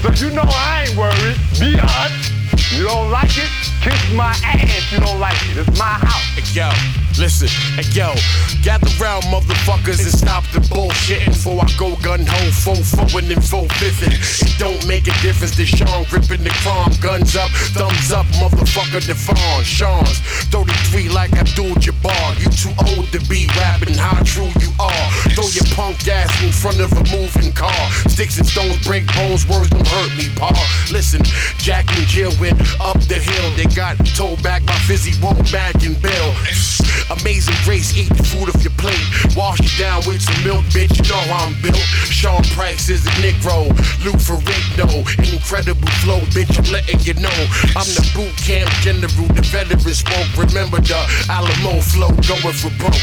So 0.01 0.25
you 0.25 0.33
know 0.33 0.43
I 0.45 0.85
ain't 0.87 0.97
worried. 0.97 1.37
Be 1.59 1.79
honest. 1.79 2.31
You 2.73 2.85
don't 2.85 3.11
like 3.11 3.37
it? 3.37 3.49
Kiss 3.81 4.13
my 4.13 4.35
ass. 4.43 4.91
You 4.91 4.99
don't 4.99 5.19
like 5.19 5.35
it. 5.49 5.57
It's 5.57 5.79
my 5.79 5.85
house. 5.85 6.55
Yo, 6.55 6.69
listen, 7.21 7.47
hey, 7.77 7.85
yo, 7.93 8.09
gather 8.63 8.89
round, 8.97 9.23
motherfuckers, 9.29 10.01
and 10.01 10.11
stop 10.11 10.43
the 10.57 10.59
bullshitting 10.73 11.29
before 11.29 11.61
I 11.61 11.69
go 11.77 11.95
gun 12.01 12.25
ho, 12.25 12.41
full 12.49 12.81
forward 12.81 13.29
and 13.29 13.45
full 13.45 13.69
fifthing. 13.77 14.17
It 14.17 14.57
don't 14.57 14.81
make 14.87 15.05
a 15.05 15.13
difference 15.21 15.55
that 15.57 15.69
Sean 15.69 16.03
gripping 16.09 16.41
the 16.41 16.49
chrome, 16.65 16.89
guns 16.97 17.35
up, 17.35 17.51
thumbs 17.77 18.11
up, 18.11 18.25
motherfucker, 18.41 19.05
Devon. 19.05 19.63
Sean's 19.63 20.17
33 20.49 21.09
like 21.09 21.33
Abdul 21.33 21.77
Jabbar. 21.77 22.41
You 22.41 22.49
too 22.49 22.73
old 22.89 23.05
to 23.13 23.21
be 23.29 23.45
rapping, 23.53 23.93
how 23.93 24.17
true 24.25 24.49
you 24.57 24.73
are. 24.81 25.07
Throw 25.37 25.45
your 25.53 25.69
punk 25.77 26.01
ass 26.09 26.33
in 26.41 26.51
front 26.51 26.81
of 26.81 26.91
a 26.93 27.03
moving 27.13 27.53
car. 27.53 27.85
Sticks 28.09 28.37
and 28.41 28.47
stones 28.47 28.81
break 28.81 29.05
bones, 29.13 29.45
words 29.45 29.69
don't 29.69 29.85
hurt 29.85 30.17
me, 30.17 30.25
pa. 30.35 30.49
Listen, 30.91 31.21
Jack 31.61 31.85
and 31.95 32.07
Jill 32.09 32.33
went 32.41 32.57
up 32.81 32.97
the 33.05 33.21
hill. 33.21 33.45
They 33.53 33.69
got 33.75 33.97
told 34.17 34.41
back 34.41 34.65
by 34.65 34.73
Fizzy, 34.89 35.13
Womack 35.21 35.85
and 35.85 36.01
Bill. 36.01 36.33
Amazing 37.19 37.55
grace, 37.65 37.97
eat 37.97 38.07
the 38.07 38.23
food 38.23 38.47
off 38.47 38.63
your 38.63 38.71
plate. 38.77 39.35
Wash 39.35 39.59
it 39.59 39.77
down 39.77 40.01
with 40.07 40.21
some 40.21 40.43
milk, 40.45 40.63
bitch. 40.71 40.95
You 40.95 41.11
know 41.11 41.19
how 41.27 41.45
I'm 41.45 41.61
built. 41.61 42.10
Price 42.61 42.89
is 42.89 43.03
a 43.07 43.09
Negro. 43.25 43.73
Lou 44.05 44.13
Ferrigno, 44.21 45.01
incredible 45.33 45.89
flow, 46.05 46.19
bitch. 46.29 46.53
I'm 46.59 46.71
letting 46.71 46.99
you 46.99 47.15
know. 47.15 47.33
I'm 47.73 47.89
the 47.97 48.05
boot 48.13 48.37
camp 48.37 48.69
general, 48.85 49.25
the 49.33 49.41
veteran 49.49 49.81
smoke. 49.81 50.29
Remember 50.37 50.77
the 50.77 51.01
Alamo 51.27 51.81
flow 51.81 52.13
going 52.29 52.53
for 52.53 52.69
broke. 52.77 53.01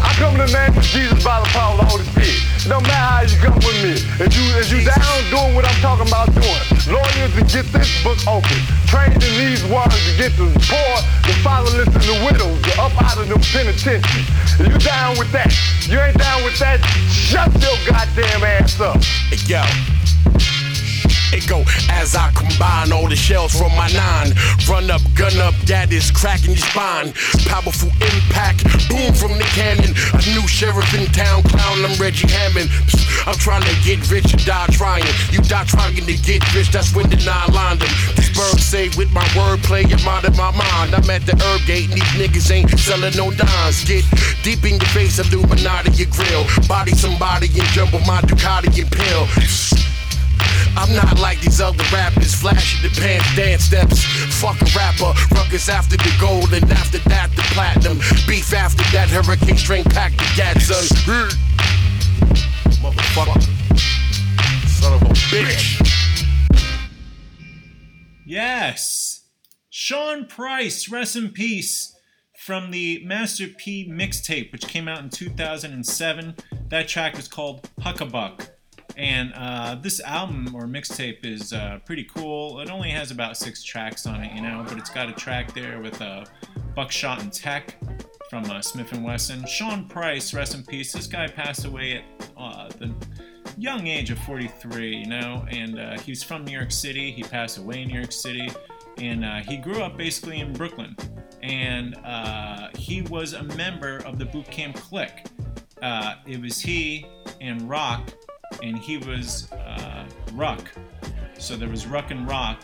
I 0.00 0.14
come 0.16 0.40
in 0.40 0.46
the 0.46 0.52
name 0.56 0.72
of 0.72 0.84
Jesus 0.88 1.20
by 1.20 1.44
the 1.44 1.48
power 1.52 1.76
of 1.76 1.84
the 1.84 1.86
Holy 1.92 2.04
Spirit. 2.16 2.40
It 2.64 2.68
don't 2.72 2.84
matter 2.88 3.12
how 3.12 3.20
you 3.28 3.36
come 3.44 3.60
with 3.60 3.76
me. 3.84 4.00
If 4.16 4.32
you 4.32 4.44
if 4.56 4.72
you 4.72 4.80
down 4.88 5.20
doing 5.28 5.52
what 5.52 5.68
I'm 5.68 5.80
talking 5.84 6.08
about 6.08 6.32
doing, 6.32 6.64
lawyers 6.88 7.32
to 7.36 7.44
get 7.44 7.66
this 7.76 7.90
book 8.00 8.20
open, 8.24 8.56
trained 8.88 9.20
in 9.20 9.32
these 9.36 9.60
words 9.68 9.96
to 9.96 10.12
get 10.16 10.32
the 10.40 10.48
poor, 10.68 10.94
the 11.28 11.34
fatherless, 11.44 11.92
and 11.92 12.06
the 12.08 12.16
widows 12.24 12.60
up 12.78 12.94
out 13.02 13.18
of 13.18 13.28
them 13.28 13.42
penitentiaries. 13.52 14.28
You 14.60 14.76
down 14.78 15.18
with 15.18 15.32
that, 15.32 15.52
you 15.88 15.98
ain't 15.98 16.20
down 16.20 16.44
with 16.44 16.56
that, 16.60 16.78
shut 17.08 17.50
your 17.64 17.76
goddamn 17.88 18.29
ass 18.38 18.80
up. 18.80 19.02
Hey, 19.02 19.36
yo. 19.46 19.99
It 21.32 21.46
go 21.46 21.62
as 21.90 22.14
I 22.14 22.30
combine 22.34 22.92
all 22.92 23.08
the 23.08 23.16
shells 23.16 23.54
from 23.54 23.70
my 23.76 23.86
nine. 23.92 24.34
Run 24.68 24.90
up, 24.90 25.02
gun 25.14 25.38
up, 25.38 25.54
that 25.70 25.92
is 25.92 26.10
cracking 26.10 26.58
your 26.58 26.64
spine. 26.66 27.14
Powerful 27.46 27.90
impact, 28.02 28.66
boom 28.90 29.14
from 29.14 29.38
the 29.38 29.46
cannon. 29.54 29.94
A 30.14 30.20
new 30.34 30.46
sheriff 30.50 30.90
in 30.94 31.06
town, 31.14 31.42
clown, 31.46 31.84
I'm 31.86 31.94
Reggie 32.02 32.26
Hammond. 32.26 32.70
I'm 33.26 33.38
trying 33.38 33.62
to 33.62 33.74
get 33.86 34.02
rich 34.10 34.32
and 34.32 34.44
die 34.44 34.66
trying. 34.74 35.06
You 35.30 35.38
die 35.46 35.64
trying 35.70 35.94
to 35.94 36.16
get 36.18 36.42
rich, 36.54 36.74
that's 36.74 36.94
when 36.94 37.08
the 37.10 37.20
nine 37.22 37.54
lined 37.54 37.80
them. 37.80 37.92
These 38.16 38.34
birds 38.34 38.64
say 38.64 38.90
with 38.98 39.12
my 39.12 39.24
wordplay, 39.38 39.86
I'm 39.86 40.08
out 40.08 40.24
of 40.26 40.36
my 40.36 40.50
mind. 40.50 40.94
I'm 40.94 41.08
at 41.10 41.26
the 41.26 41.38
herb 41.38 41.62
gate, 41.66 41.90
and 41.90 42.00
these 42.00 42.14
niggas 42.18 42.50
ain't 42.50 42.70
selling 42.78 43.14
no 43.14 43.30
dimes. 43.30 43.84
Get 43.84 44.04
deep 44.42 44.64
in 44.64 44.82
your 44.82 44.90
face, 44.90 45.18
Illuminati 45.18 45.90
your 45.94 46.10
grill. 46.10 46.44
Body 46.66 46.92
somebody 46.92 47.46
and 47.46 47.68
jumble 47.70 48.00
my 48.00 48.20
Ducati 48.22 48.72
and 48.80 48.90
pill. 48.90 49.99
I'm 50.76 50.94
not 50.94 51.18
like 51.18 51.40
these 51.40 51.60
other 51.60 51.84
rappers, 51.92 52.34
flashing 52.34 52.82
the 52.82 53.00
pants, 53.00 53.34
dance 53.36 53.64
steps. 53.64 54.04
Fuck 54.40 54.60
a 54.62 54.66
rapper, 54.76 55.12
ruckus 55.34 55.68
after 55.68 55.96
the 55.96 56.12
gold, 56.20 56.52
and 56.52 56.70
after 56.70 56.98
that 57.10 57.30
the 57.36 57.42
platinum. 57.52 57.98
Beef 58.26 58.52
after 58.52 58.84
that, 58.92 59.08
hurricane 59.08 59.56
strength 59.56 59.92
pack 59.92 60.12
the 60.12 60.32
gat, 60.36 60.60
son. 60.60 60.84
Motherfucker. 62.80 63.40
Son 64.68 64.92
of 64.94 65.02
a 65.02 65.12
bitch. 65.30 65.86
Yes. 68.26 69.24
Sean 69.70 70.26
Price, 70.26 70.88
rest 70.88 71.16
in 71.16 71.30
peace, 71.30 71.96
from 72.38 72.70
the 72.70 73.02
Master 73.04 73.48
P 73.48 73.90
mixtape, 73.90 74.52
which 74.52 74.66
came 74.66 74.88
out 74.88 75.00
in 75.00 75.10
2007. 75.10 76.36
That 76.68 76.88
track 76.88 77.16
was 77.16 77.28
called 77.28 77.68
Huckabuck. 77.80 78.50
And 78.96 79.32
uh, 79.34 79.76
this 79.76 80.00
album 80.00 80.54
or 80.54 80.62
mixtape 80.66 81.24
is 81.24 81.52
uh, 81.52 81.80
pretty 81.84 82.04
cool. 82.04 82.60
It 82.60 82.70
only 82.70 82.90
has 82.90 83.10
about 83.10 83.36
six 83.36 83.62
tracks 83.62 84.06
on 84.06 84.22
it, 84.22 84.32
you 84.34 84.42
know, 84.42 84.64
but 84.68 84.78
it's 84.78 84.90
got 84.90 85.08
a 85.08 85.12
track 85.12 85.54
there 85.54 85.80
with 85.80 86.00
uh, 86.00 86.24
Buckshot 86.74 87.22
and 87.22 87.32
Tek 87.32 87.78
from 88.28 88.44
uh, 88.44 88.58
Smif-N-Wessun. 88.58 89.46
Sean 89.48 89.88
Price, 89.88 90.34
rest 90.34 90.54
in 90.54 90.64
peace. 90.64 90.92
This 90.92 91.06
guy 91.06 91.26
passed 91.26 91.64
away 91.64 91.96
at 91.96 92.30
uh, 92.36 92.68
the 92.78 92.92
young 93.56 93.86
age 93.86 94.10
of 94.10 94.18
43, 94.20 94.96
you 94.96 95.06
know, 95.06 95.44
and 95.50 95.78
uh, 95.78 95.98
he's 95.98 96.22
from 96.22 96.44
New 96.44 96.52
York 96.52 96.70
City. 96.70 97.10
He 97.10 97.22
passed 97.22 97.58
away 97.58 97.82
in 97.82 97.88
New 97.88 97.98
York 97.98 98.12
City, 98.12 98.50
and 98.98 99.24
he 99.46 99.56
grew 99.56 99.82
up 99.82 99.96
basically 99.96 100.40
in 100.40 100.52
Brooklyn. 100.52 100.96
And 101.42 101.96
he 102.76 103.02
was 103.02 103.32
a 103.32 103.42
member 103.42 103.98
of 103.98 104.18
the 104.18 104.26
Boot 104.26 104.46
Camp 104.46 104.76
Clique. 104.76 105.26
It 105.82 106.40
was 106.40 106.60
he 106.60 107.06
and 107.40 107.68
Rock, 107.68 108.12
and 108.62 108.78
he 108.78 108.98
was 108.98 109.50
uh, 109.52 110.06
Ruck. 110.34 110.70
So 111.38 111.56
there 111.56 111.68
was 111.68 111.86
Ruck 111.86 112.10
and 112.10 112.28
Rock 112.28 112.62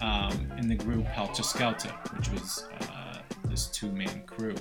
um, 0.00 0.50
in 0.58 0.68
the 0.68 0.74
group 0.74 1.06
Heltah 1.06 1.44
Skeltah, 1.44 2.16
which 2.16 2.30
was 2.30 2.66
uh, 2.80 3.18
this 3.44 3.66
two-man 3.66 4.22
crew. 4.26 4.54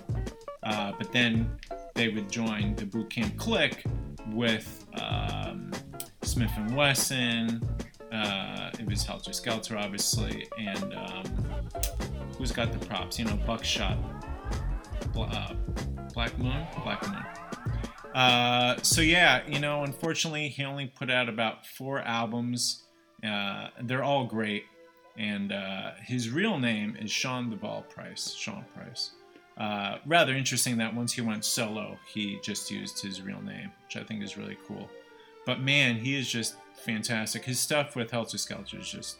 Uh, 0.63 0.93
but 0.97 1.11
then 1.11 1.49
they 1.93 2.09
would 2.09 2.29
join 2.29 2.75
the 2.75 2.85
boot 2.85 3.09
camp 3.09 3.37
clique 3.37 3.83
with 4.31 4.85
um, 5.01 5.71
Smif-N-Wessun. 6.21 7.63
Uh, 8.11 8.69
it 8.79 8.85
was 8.87 9.05
Heltah 9.05 9.29
Skeltah, 9.29 9.77
obviously, 9.77 10.47
and 10.57 10.93
um, 10.93 11.25
who's 12.37 12.51
got 12.51 12.71
the 12.71 12.85
props? 12.85 13.19
You 13.19 13.25
know, 13.25 13.37
Buckshot, 13.45 13.97
uh, 15.17 15.53
Black 16.13 16.37
Moon, 16.37 16.65
Black 16.83 17.07
Moon. 17.07 17.44
Uh, 18.15 18.81
so 18.81 19.01
yeah, 19.01 19.41
you 19.45 19.59
know, 19.59 19.83
unfortunately, 19.83 20.47
he 20.47 20.63
only 20.63 20.87
put 20.87 21.11
out 21.11 21.27
about 21.27 21.67
four 21.67 21.99
albums. 21.99 22.83
Uh, 23.21 23.67
they're 23.83 24.03
all 24.03 24.25
great, 24.25 24.63
and 25.17 25.51
uh, 25.51 25.91
his 26.01 26.29
real 26.29 26.57
name 26.57 26.95
is 26.97 27.11
Sean 27.11 27.49
Duvall 27.49 27.81
Price. 27.81 28.33
Sean 28.33 28.63
Price. 28.73 29.11
Uh, 29.57 29.97
rather 30.05 30.33
interesting 30.33 30.77
that 30.77 30.95
once 30.95 31.11
he 31.11 31.21
went 31.21 31.43
solo, 31.43 31.97
he 32.07 32.39
just 32.41 32.71
used 32.71 33.01
his 33.01 33.21
real 33.21 33.41
name, 33.41 33.69
which 33.83 33.97
I 33.97 34.03
think 34.03 34.23
is 34.23 34.37
really 34.37 34.57
cool. 34.65 34.89
But 35.45 35.59
man, 35.59 35.97
he 35.97 36.17
is 36.17 36.29
just 36.29 36.55
fantastic. 36.73 37.43
His 37.43 37.59
stuff 37.59 37.97
with 37.97 38.11
Heltah 38.11 38.35
Skeltah 38.35 38.79
is 38.79 38.89
just 38.89 39.17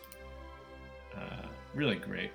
uh, 1.13 1.47
really 1.73 1.97
great. 1.97 2.31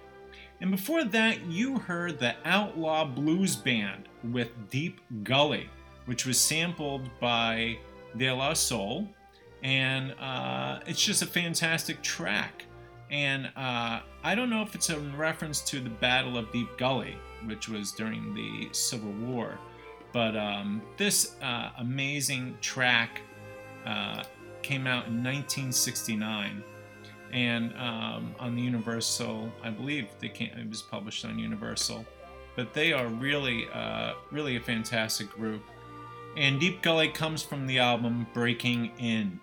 And 0.61 0.71
before 0.71 1.05
that, 1.05 1.47
you 1.47 1.79
heard 1.79 2.19
the 2.19 2.35
Outlaw 2.45 3.07
Blues 3.07 3.57
Band 3.57 4.09
with 4.23 4.51
Deep 4.71 5.01
Gully, 5.23 5.71
which 6.07 6.27
was 6.27 6.39
sampled 6.39 7.09
by 7.21 7.79
De 8.17 8.31
La 8.31 8.53
Soul. 8.55 9.09
And 9.63 10.13
uh, 10.19 10.81
it's 10.87 11.05
just 11.05 11.23
a 11.23 11.27
fantastic 11.27 12.03
track. 12.03 12.65
And 13.11 13.51
uh, 13.57 14.01
I 14.23 14.35
don't 14.35 14.51
know 14.51 14.63
if 14.63 14.75
it's 14.75 14.91
a 14.91 14.99
reference 14.99 15.61
to 15.63 15.81
the 15.81 15.91
Battle 15.91 16.39
of 16.39 16.51
Deep 16.53 16.79
Gully, 16.79 17.17
which 17.47 17.69
was 17.69 17.93
during 17.93 18.35
the 18.35 18.69
Civil 18.73 19.13
War. 19.13 19.59
But 20.13 20.37
um, 20.37 20.83
this 20.97 21.37
uh, 21.43 21.71
amazing 21.79 22.57
track 22.61 23.21
uh, 23.87 24.25
came 24.63 24.87
out 24.87 25.07
in 25.07 25.23
1969, 25.23 26.63
and 27.33 27.73
um, 27.77 28.35
on 28.39 28.57
the 28.57 28.63
Universal, 28.63 29.53
I 29.63 29.71
believe 29.71 30.09
came, 30.35 30.51
it 30.57 30.69
was 30.69 30.83
published 30.83 31.25
on 31.25 31.39
Universal. 31.39 32.05
But 32.57 32.75
they 32.75 32.93
are 32.93 33.07
really, 33.07 33.69
uh, 33.73 34.15
really 34.33 34.57
a 34.57 34.61
fantastic 34.61 35.31
group. 35.31 35.63
And 36.37 36.61
Deep 36.61 36.83
Gully 36.83 37.09
comes 37.09 37.43
from 37.43 37.67
the 37.67 37.79
album 37.79 38.27
Breaking 38.33 38.93
In. 38.99 39.41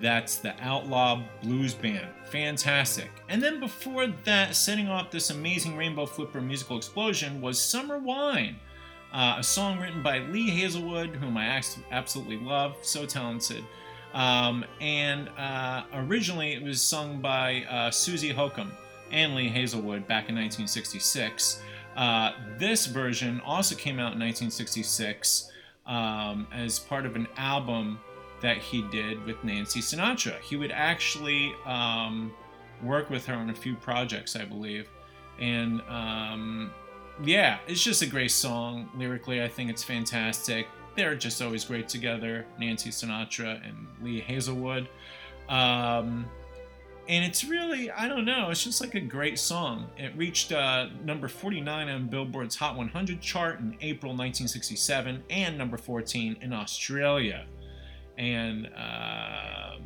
That's 0.00 0.36
the 0.36 0.54
Outlaw 0.60 1.22
Blues 1.42 1.74
Band. 1.74 2.08
Fantastic. 2.24 3.10
And 3.28 3.42
then 3.42 3.60
before 3.60 4.08
that, 4.24 4.56
setting 4.56 4.88
off 4.88 5.10
this 5.10 5.30
amazing 5.30 5.76
Rainbow 5.76 6.06
Flipper 6.06 6.40
musical 6.40 6.76
explosion 6.76 7.40
was 7.40 7.60
Summer 7.60 7.98
Wine, 7.98 8.56
uh, 9.12 9.36
a 9.38 9.42
song 9.44 9.78
written 9.78 10.02
by 10.02 10.18
Lee 10.18 10.50
Hazelwood, 10.50 11.10
whom 11.10 11.36
I 11.36 11.62
absolutely 11.90 12.38
love, 12.38 12.76
so 12.82 13.06
talented. 13.06 13.62
Um, 14.14 14.64
and 14.80 15.28
uh, 15.38 15.84
originally 15.94 16.52
it 16.52 16.62
was 16.62 16.80
sung 16.80 17.20
by 17.20 17.64
uh, 17.70 17.90
Susie 17.90 18.30
Holcomb 18.30 18.72
and 19.10 19.34
Lee 19.34 19.48
Hazelwood 19.48 20.08
back 20.08 20.28
in 20.28 20.34
1966. 20.34 21.62
Uh, 21.96 22.32
this 22.58 22.86
version 22.86 23.40
also 23.44 23.76
came 23.76 24.00
out 24.00 24.14
in 24.14 24.20
1966 24.20 25.51
um, 25.86 26.46
as 26.52 26.78
part 26.78 27.06
of 27.06 27.16
an 27.16 27.26
album 27.36 27.98
that 28.40 28.58
he 28.58 28.82
did 28.90 29.24
with 29.24 29.42
Nancy 29.44 29.80
Sinatra. 29.80 30.38
He 30.40 30.56
would 30.56 30.72
actually 30.72 31.54
um, 31.64 32.32
work 32.82 33.08
with 33.08 33.24
her 33.26 33.34
on 33.34 33.50
a 33.50 33.54
few 33.54 33.74
projects, 33.76 34.36
I 34.36 34.44
believe. 34.44 34.88
And 35.38 35.80
um, 35.88 36.72
yeah, 37.24 37.58
it's 37.66 37.82
just 37.82 38.02
a 38.02 38.06
great 38.06 38.30
song. 38.30 38.90
Lyrically, 38.96 39.42
I 39.42 39.48
think 39.48 39.70
it's 39.70 39.84
fantastic. 39.84 40.66
They're 40.96 41.14
just 41.14 41.40
always 41.40 41.64
great 41.64 41.88
together, 41.88 42.46
Nancy 42.58 42.90
Sinatra 42.90 43.66
and 43.66 43.86
Lee 44.02 44.20
Hazelwood. 44.20 44.88
Um, 45.48 46.26
and 47.08 47.24
it's 47.24 47.44
really, 47.44 47.90
I 47.90 48.08
don't 48.08 48.24
know, 48.24 48.50
it's 48.50 48.64
just 48.64 48.80
like 48.80 48.94
a 48.94 49.00
great 49.00 49.38
song. 49.38 49.88
It 49.96 50.16
reached 50.16 50.52
uh, 50.52 50.88
number 51.04 51.28
49 51.28 51.88
on 51.88 52.06
Billboard's 52.06 52.56
Hot 52.56 52.76
100 52.76 53.20
chart 53.20 53.60
in 53.60 53.76
April 53.80 54.12
1967 54.12 55.22
and 55.30 55.58
number 55.58 55.76
14 55.76 56.36
in 56.40 56.52
Australia 56.52 57.46
and 58.18 58.66
um, 58.76 59.82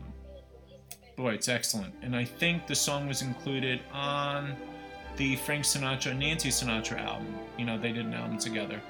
boy, 1.17 1.35
it's 1.35 1.49
excellent. 1.49 1.95
And 2.03 2.15
I 2.15 2.25
think 2.25 2.67
the 2.67 2.75
song 2.75 3.09
was 3.09 3.23
included 3.23 3.81
on 3.93 4.55
the 5.17 5.37
Frank 5.37 5.65
Sinatra 5.65 6.17
Nancy 6.17 6.51
Sinatra 6.51 7.01
album. 7.01 7.35
You 7.59 7.65
know, 7.65 7.79
they 7.79 7.93
did 7.93 8.07
an 8.07 8.15
album 8.15 8.39
together, 8.39 8.81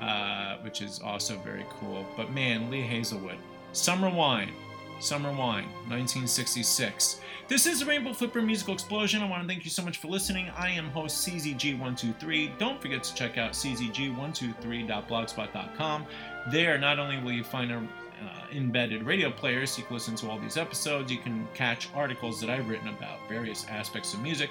uh, 0.00 0.56
which 0.58 0.82
is 0.82 1.00
also 1.00 1.38
very 1.38 1.64
cool. 1.70 2.04
But 2.16 2.32
man, 2.32 2.70
Lee 2.70 2.80
Hazelwood, 2.80 3.38
Summer 3.72 4.10
Wine, 4.10 4.50
Summer 4.98 5.30
Wine, 5.30 5.68
1966. 5.88 7.20
This 7.48 7.66
is 7.66 7.80
the 7.80 7.86
Rainbow 7.86 8.12
Flipper 8.12 8.42
Musical 8.42 8.74
Explosion. 8.74 9.22
I 9.22 9.28
want 9.28 9.42
to 9.42 9.48
thank 9.48 9.64
you 9.64 9.70
so 9.70 9.82
much 9.82 9.98
for 9.98 10.08
listening. 10.08 10.50
I 10.56 10.70
am 10.70 10.90
host 10.90 11.28
CZG123. 11.28 12.58
Don't 12.58 12.82
forget 12.82 13.04
to 13.04 13.14
check 13.14 13.38
out 13.38 13.52
czg123.blogspot.com. 13.52 16.06
There, 16.50 16.76
not 16.78 16.98
only 16.98 17.22
will 17.22 17.30
you 17.32 17.44
find 17.44 17.70
a 17.70 17.76
uh, 17.76 18.46
embedded 18.52 19.02
radio 19.02 19.30
players. 19.30 19.76
You 19.76 19.84
can 19.84 19.92
listen 19.94 20.14
to 20.16 20.30
all 20.30 20.38
these 20.38 20.56
episodes. 20.56 21.12
You 21.12 21.18
can 21.18 21.46
catch 21.54 21.88
articles 21.94 22.40
that 22.40 22.48
I've 22.50 22.68
written 22.68 22.88
about 22.88 23.18
various 23.28 23.66
aspects 23.68 24.14
of 24.14 24.22
music. 24.22 24.50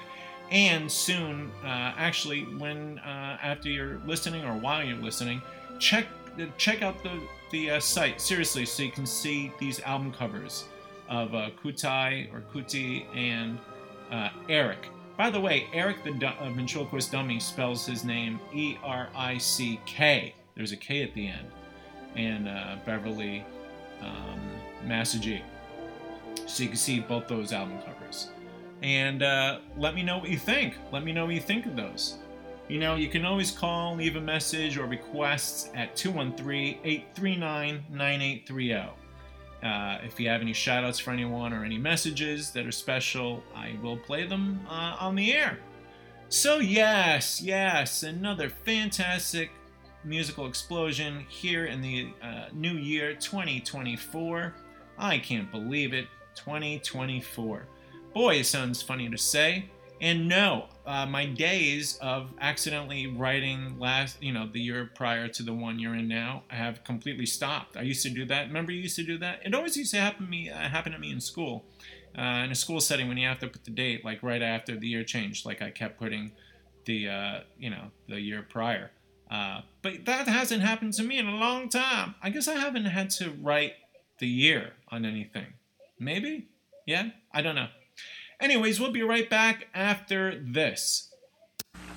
And 0.50 0.90
soon, 0.90 1.50
uh, 1.64 1.92
actually, 1.96 2.44
when 2.44 2.98
uh, 3.00 3.38
after 3.42 3.68
you're 3.68 4.00
listening 4.06 4.44
or 4.44 4.54
while 4.54 4.84
you're 4.84 4.96
listening, 4.96 5.42
check 5.78 6.06
check 6.56 6.82
out 6.82 7.02
the 7.02 7.20
the 7.50 7.70
uh, 7.72 7.80
site 7.80 8.20
seriously, 8.20 8.66
so 8.66 8.82
you 8.82 8.90
can 8.90 9.06
see 9.06 9.52
these 9.58 9.80
album 9.80 10.12
covers 10.12 10.64
of 11.08 11.34
uh, 11.34 11.50
Catui 11.62 12.32
or 12.32 12.42
Kuti 12.52 13.06
and 13.14 13.58
uh, 14.10 14.30
Eric. 14.48 14.88
By 15.16 15.30
the 15.30 15.40
way, 15.40 15.66
Eric 15.72 16.04
the 16.04 16.12
du- 16.12 16.26
uh, 16.26 16.50
ventriloquist 16.50 17.12
dummy 17.12 17.40
spells 17.40 17.86
his 17.86 18.04
name 18.04 18.38
E 18.52 18.76
R 18.82 19.08
I 19.16 19.38
C 19.38 19.80
K. 19.86 20.34
There's 20.54 20.72
a 20.72 20.76
K 20.76 21.02
at 21.02 21.14
the 21.14 21.26
end. 21.28 21.48
And 22.16 22.48
uh, 22.48 22.76
Beverly 22.86 23.44
um, 24.00 24.40
so 26.46 26.62
you 26.62 26.68
can 26.68 26.76
see 26.76 27.00
both 27.00 27.28
those 27.28 27.52
album 27.52 27.78
covers. 27.82 28.28
And 28.82 29.22
uh, 29.22 29.58
let 29.76 29.94
me 29.94 30.02
know 30.02 30.18
what 30.18 30.30
you 30.30 30.38
think. 30.38 30.76
Let 30.92 31.04
me 31.04 31.12
know 31.12 31.26
what 31.26 31.34
you 31.34 31.40
think 31.40 31.66
of 31.66 31.76
those. 31.76 32.18
You 32.68 32.80
know, 32.80 32.96
you 32.96 33.08
can 33.08 33.24
always 33.24 33.52
call, 33.52 33.94
leave 33.94 34.16
a 34.16 34.20
message, 34.20 34.76
or 34.76 34.86
requests 34.86 35.70
at 35.74 35.94
213 35.94 36.78
839 36.82 37.84
9830. 37.90 39.06
Uh, 39.62 39.98
if 40.04 40.18
you 40.18 40.28
have 40.28 40.40
any 40.40 40.52
shout 40.52 40.84
outs 40.84 40.98
for 40.98 41.12
anyone 41.12 41.52
or 41.52 41.64
any 41.64 41.78
messages 41.78 42.50
that 42.50 42.66
are 42.66 42.72
special, 42.72 43.42
I 43.54 43.76
will 43.82 43.96
play 43.96 44.26
them 44.26 44.60
uh, 44.68 44.96
on 44.98 45.14
the 45.14 45.32
air. 45.32 45.58
So, 46.28 46.58
yes, 46.58 47.40
yes, 47.40 48.02
another 48.02 48.48
fantastic 48.48 49.50
musical 50.04 50.46
explosion 50.46 51.24
here 51.28 51.66
in 51.66 51.80
the 51.80 52.08
uh, 52.22 52.46
new 52.52 52.74
year 52.74 53.14
2024. 53.14 54.54
I 54.98 55.18
can't 55.18 55.50
believe 55.52 55.92
it. 55.94 56.06
2024. 56.34 57.66
Boy, 58.12 58.36
it 58.36 58.46
sounds 58.46 58.82
funny 58.82 59.08
to 59.08 59.16
say. 59.16 59.70
And 60.00 60.28
no, 60.28 60.66
uh, 60.84 61.06
my 61.06 61.24
days 61.24 61.98
of 62.02 62.30
accidentally 62.40 63.06
writing 63.06 63.78
last, 63.78 64.22
you 64.22 64.32
know, 64.32 64.48
the 64.52 64.60
year 64.60 64.90
prior 64.94 65.26
to 65.28 65.42
the 65.42 65.54
one 65.54 65.78
you're 65.78 65.94
in 65.94 66.06
now, 66.06 66.42
I 66.50 66.56
have 66.56 66.84
completely 66.84 67.24
stopped. 67.24 67.76
I 67.76 67.82
used 67.82 68.02
to 68.02 68.10
do 68.10 68.26
that. 68.26 68.48
Remember, 68.48 68.72
you 68.72 68.82
used 68.82 68.96
to 68.96 69.04
do 69.04 69.16
that. 69.18 69.40
It 69.44 69.54
always 69.54 69.76
used 69.76 69.92
to 69.92 70.00
happen 70.00 70.26
to 70.26 70.30
me. 70.30 70.50
Uh, 70.50 70.68
happen 70.68 70.92
to 70.92 70.98
me 70.98 71.10
in 71.10 71.20
school, 71.20 71.64
uh, 72.16 72.42
in 72.44 72.50
a 72.50 72.54
school 72.54 72.80
setting 72.80 73.08
when 73.08 73.16
you 73.16 73.26
have 73.26 73.38
to 73.40 73.48
put 73.48 73.64
the 73.64 73.70
date 73.70 74.04
like 74.04 74.22
right 74.22 74.42
after 74.42 74.76
the 74.76 74.86
year 74.86 75.02
changed. 75.02 75.46
Like 75.46 75.62
I 75.62 75.70
kept 75.70 75.98
putting 75.98 76.32
the, 76.84 77.08
uh, 77.08 77.40
you 77.58 77.70
know, 77.70 77.90
the 78.08 78.20
year 78.20 78.46
prior. 78.48 78.90
Uh, 79.30 79.62
but 79.82 80.04
that 80.04 80.28
hasn't 80.28 80.62
happened 80.62 80.92
to 80.94 81.02
me 81.02 81.18
in 81.18 81.26
a 81.26 81.36
long 81.36 81.68
time. 81.68 82.14
I 82.22 82.30
guess 82.30 82.48
I 82.48 82.54
haven't 82.54 82.84
had 82.84 83.10
to 83.10 83.30
write 83.42 83.72
the 84.18 84.28
year 84.28 84.74
on 84.88 85.04
anything. 85.04 85.54
Maybe? 85.98 86.48
Yeah? 86.86 87.10
I 87.32 87.42
don't 87.42 87.54
know. 87.54 87.68
Anyways, 88.40 88.78
we'll 88.78 88.92
be 88.92 89.02
right 89.02 89.28
back 89.28 89.68
after 89.74 90.38
this. 90.38 91.08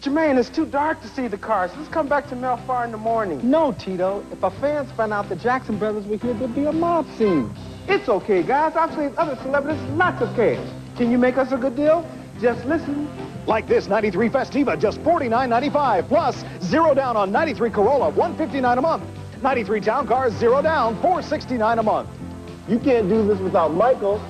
Jermaine, 0.02 0.38
it's 0.38 0.49
too 0.49 0.65
dark 0.65 1.02
to 1.02 1.10
see 1.10 1.28
the 1.28 1.38
cars. 1.38 1.71
Let's 1.75 1.89
come 1.89 2.08
back 2.08 2.30
to 2.30 2.36
Melfar 2.36 2.86
in 2.86 2.91
the 2.91 2.97
morning. 2.97 3.41
No, 3.43 3.73
Tito. 3.73 4.25
If 4.32 4.41
our 4.41 4.52
fans 4.52 4.89
find 4.93 5.12
out 5.12 5.28
the 5.28 5.36
Jackson 5.36 5.78
brothers 5.78 6.06
were 6.06 6.15
here, 6.15 6.34
there'd 6.34 6.56
be 6.56 6.63
a 6.65 6.71
mob 6.71 7.06
scene. 7.17 7.54
It's 7.89 8.08
okay, 8.08 8.41
guys. 8.41 8.78
I've 8.78 8.95
seen 8.95 9.13
other 9.17 9.36
celebrities 9.41 9.82
lots 9.97 10.21
of 10.21 10.34
cash. 10.38 10.65
Can 10.95 11.12
you 11.12 11.17
make 11.17 11.38
us 11.38 11.52
a 11.52 11.58
good 11.58 11.75
deal? 11.75 12.10
Just 12.39 12.63
listen. 12.65 13.10
Like 13.45 13.67
this 13.67 13.88
93 13.88 14.30
Festiva, 14.30 14.80
just 14.80 15.01
$49.95. 15.01 16.07
Plus, 16.07 16.45
zero 16.61 16.93
down 16.93 17.18
on 17.18 17.32
93 17.34 17.70
Corolla, 17.70 18.09
159 18.09 18.78
a 18.78 18.82
month. 18.82 19.03
93 19.41 19.82
Town 19.82 20.07
Cars, 20.07 20.34
zero 20.34 20.61
down, 20.61 20.95
469 21.01 21.80
a 21.80 21.84
month. 21.84 22.09
You 22.70 22.80
can't 22.80 23.09
do 23.09 23.28
this 23.28 23.39
without 23.39 23.74
Michael. 23.74 24.22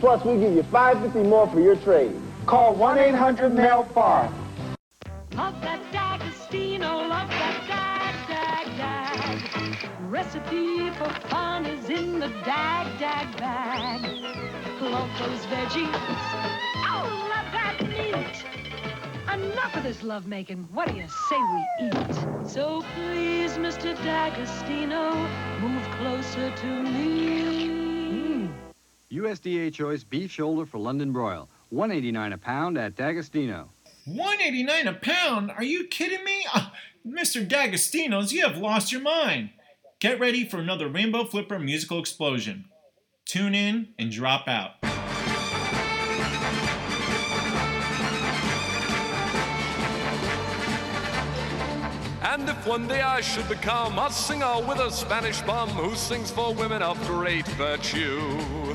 Plus, 0.00 0.24
we 0.24 0.38
give 0.38 0.54
you 0.54 0.62
550 0.62 1.28
more 1.28 1.48
for 1.48 1.60
your 1.60 1.74
trade. 1.76 2.14
Call 2.46 2.74
1-800-MELFAR. 2.76 4.32
Love 5.34 5.60
that 5.60 5.80
D'Agostino, 5.92 6.98
love 6.98 7.28
that 7.28 7.66
dag, 7.66 8.28
dag, 8.28 8.66
dag. 8.78 9.90
Recipe 10.08 10.90
for 10.90 11.10
fun 11.28 11.66
is 11.66 11.90
in 11.90 12.20
the 12.20 12.28
dag, 12.44 12.86
dag 13.00 13.36
bag. 13.38 14.02
Love 14.80 15.10
those 15.18 15.44
veggies. 15.46 15.90
Oh, 16.86 17.04
love 17.34 17.52
that 17.52 17.76
meat. 17.82 18.44
Enough 19.34 19.76
of 19.76 19.82
this 19.82 20.02
lovemaking. 20.04 20.68
What 20.72 20.88
do 20.88 20.94
you 20.94 21.08
say 21.08 21.42
we 21.42 21.66
eat? 21.88 22.48
So 22.48 22.84
please, 22.94 23.58
Mr. 23.58 23.96
D'Agostino, 24.04 25.12
move 25.60 25.82
closer 25.98 26.50
to 26.54 26.82
me. 26.82 27.66
Hmm. 27.68 28.67
USDA 29.10 29.72
choice 29.72 30.04
beef 30.04 30.30
shoulder 30.30 30.66
for 30.66 30.78
London 30.78 31.12
broil. 31.12 31.48
189 31.70 32.34
a 32.34 32.38
pound 32.38 32.76
at 32.76 32.94
D'Agostino. 32.94 33.70
189 34.04 34.86
a 34.86 34.92
pound? 34.92 35.50
Are 35.50 35.64
you 35.64 35.86
kidding 35.86 36.22
me? 36.24 36.44
Uh, 36.52 36.68
Mr. 37.06 37.46
D'Agostino's, 37.46 38.32
you 38.32 38.46
have 38.46 38.58
lost 38.58 38.92
your 38.92 39.00
mind. 39.00 39.50
Get 40.00 40.20
ready 40.20 40.46
for 40.46 40.58
another 40.58 40.88
Rainbow 40.88 41.24
Flipper 41.24 41.58
musical 41.58 41.98
explosion. 41.98 42.66
Tune 43.24 43.54
in 43.54 43.88
and 43.98 44.10
drop 44.10 44.46
out. 44.46 44.72
And 52.20 52.48
if 52.48 52.66
one 52.66 52.86
day 52.86 53.00
I 53.00 53.22
should 53.22 53.48
become 53.48 53.98
a 53.98 54.10
singer 54.10 54.60
with 54.68 54.78
a 54.78 54.90
Spanish 54.90 55.40
bum 55.42 55.70
who 55.70 55.94
sings 55.96 56.30
for 56.30 56.52
women 56.52 56.82
of 56.82 56.98
great 57.06 57.46
virtue, 57.48 58.74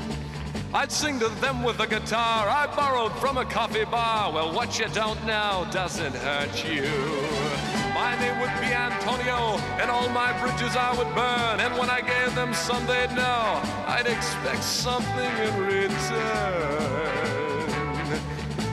I'd 0.74 0.90
sing 0.90 1.20
to 1.20 1.28
them 1.40 1.62
with 1.62 1.78
a 1.78 1.86
guitar 1.86 2.48
I 2.48 2.66
borrowed 2.74 3.12
from 3.18 3.38
a 3.38 3.44
coffee 3.44 3.84
bar. 3.84 4.32
Well, 4.32 4.52
what 4.52 4.76
you 4.76 4.86
don't 4.88 5.24
know 5.24 5.68
doesn't 5.70 6.16
hurt 6.16 6.64
you. 6.64 6.90
My 7.94 8.18
name 8.18 8.40
would 8.40 8.50
be 8.58 8.74
Antonio, 8.74 9.56
and 9.78 9.88
all 9.88 10.08
my 10.08 10.32
bridges 10.40 10.74
I 10.74 10.92
would 10.98 11.14
burn. 11.14 11.60
And 11.60 11.78
when 11.78 11.88
I 11.90 12.00
gave 12.00 12.34
them 12.34 12.52
some, 12.52 12.84
they'd 12.86 13.14
know 13.14 13.62
I'd 13.86 14.08
expect 14.08 14.64
something 14.64 15.30
in 15.46 15.56
return. 15.62 17.04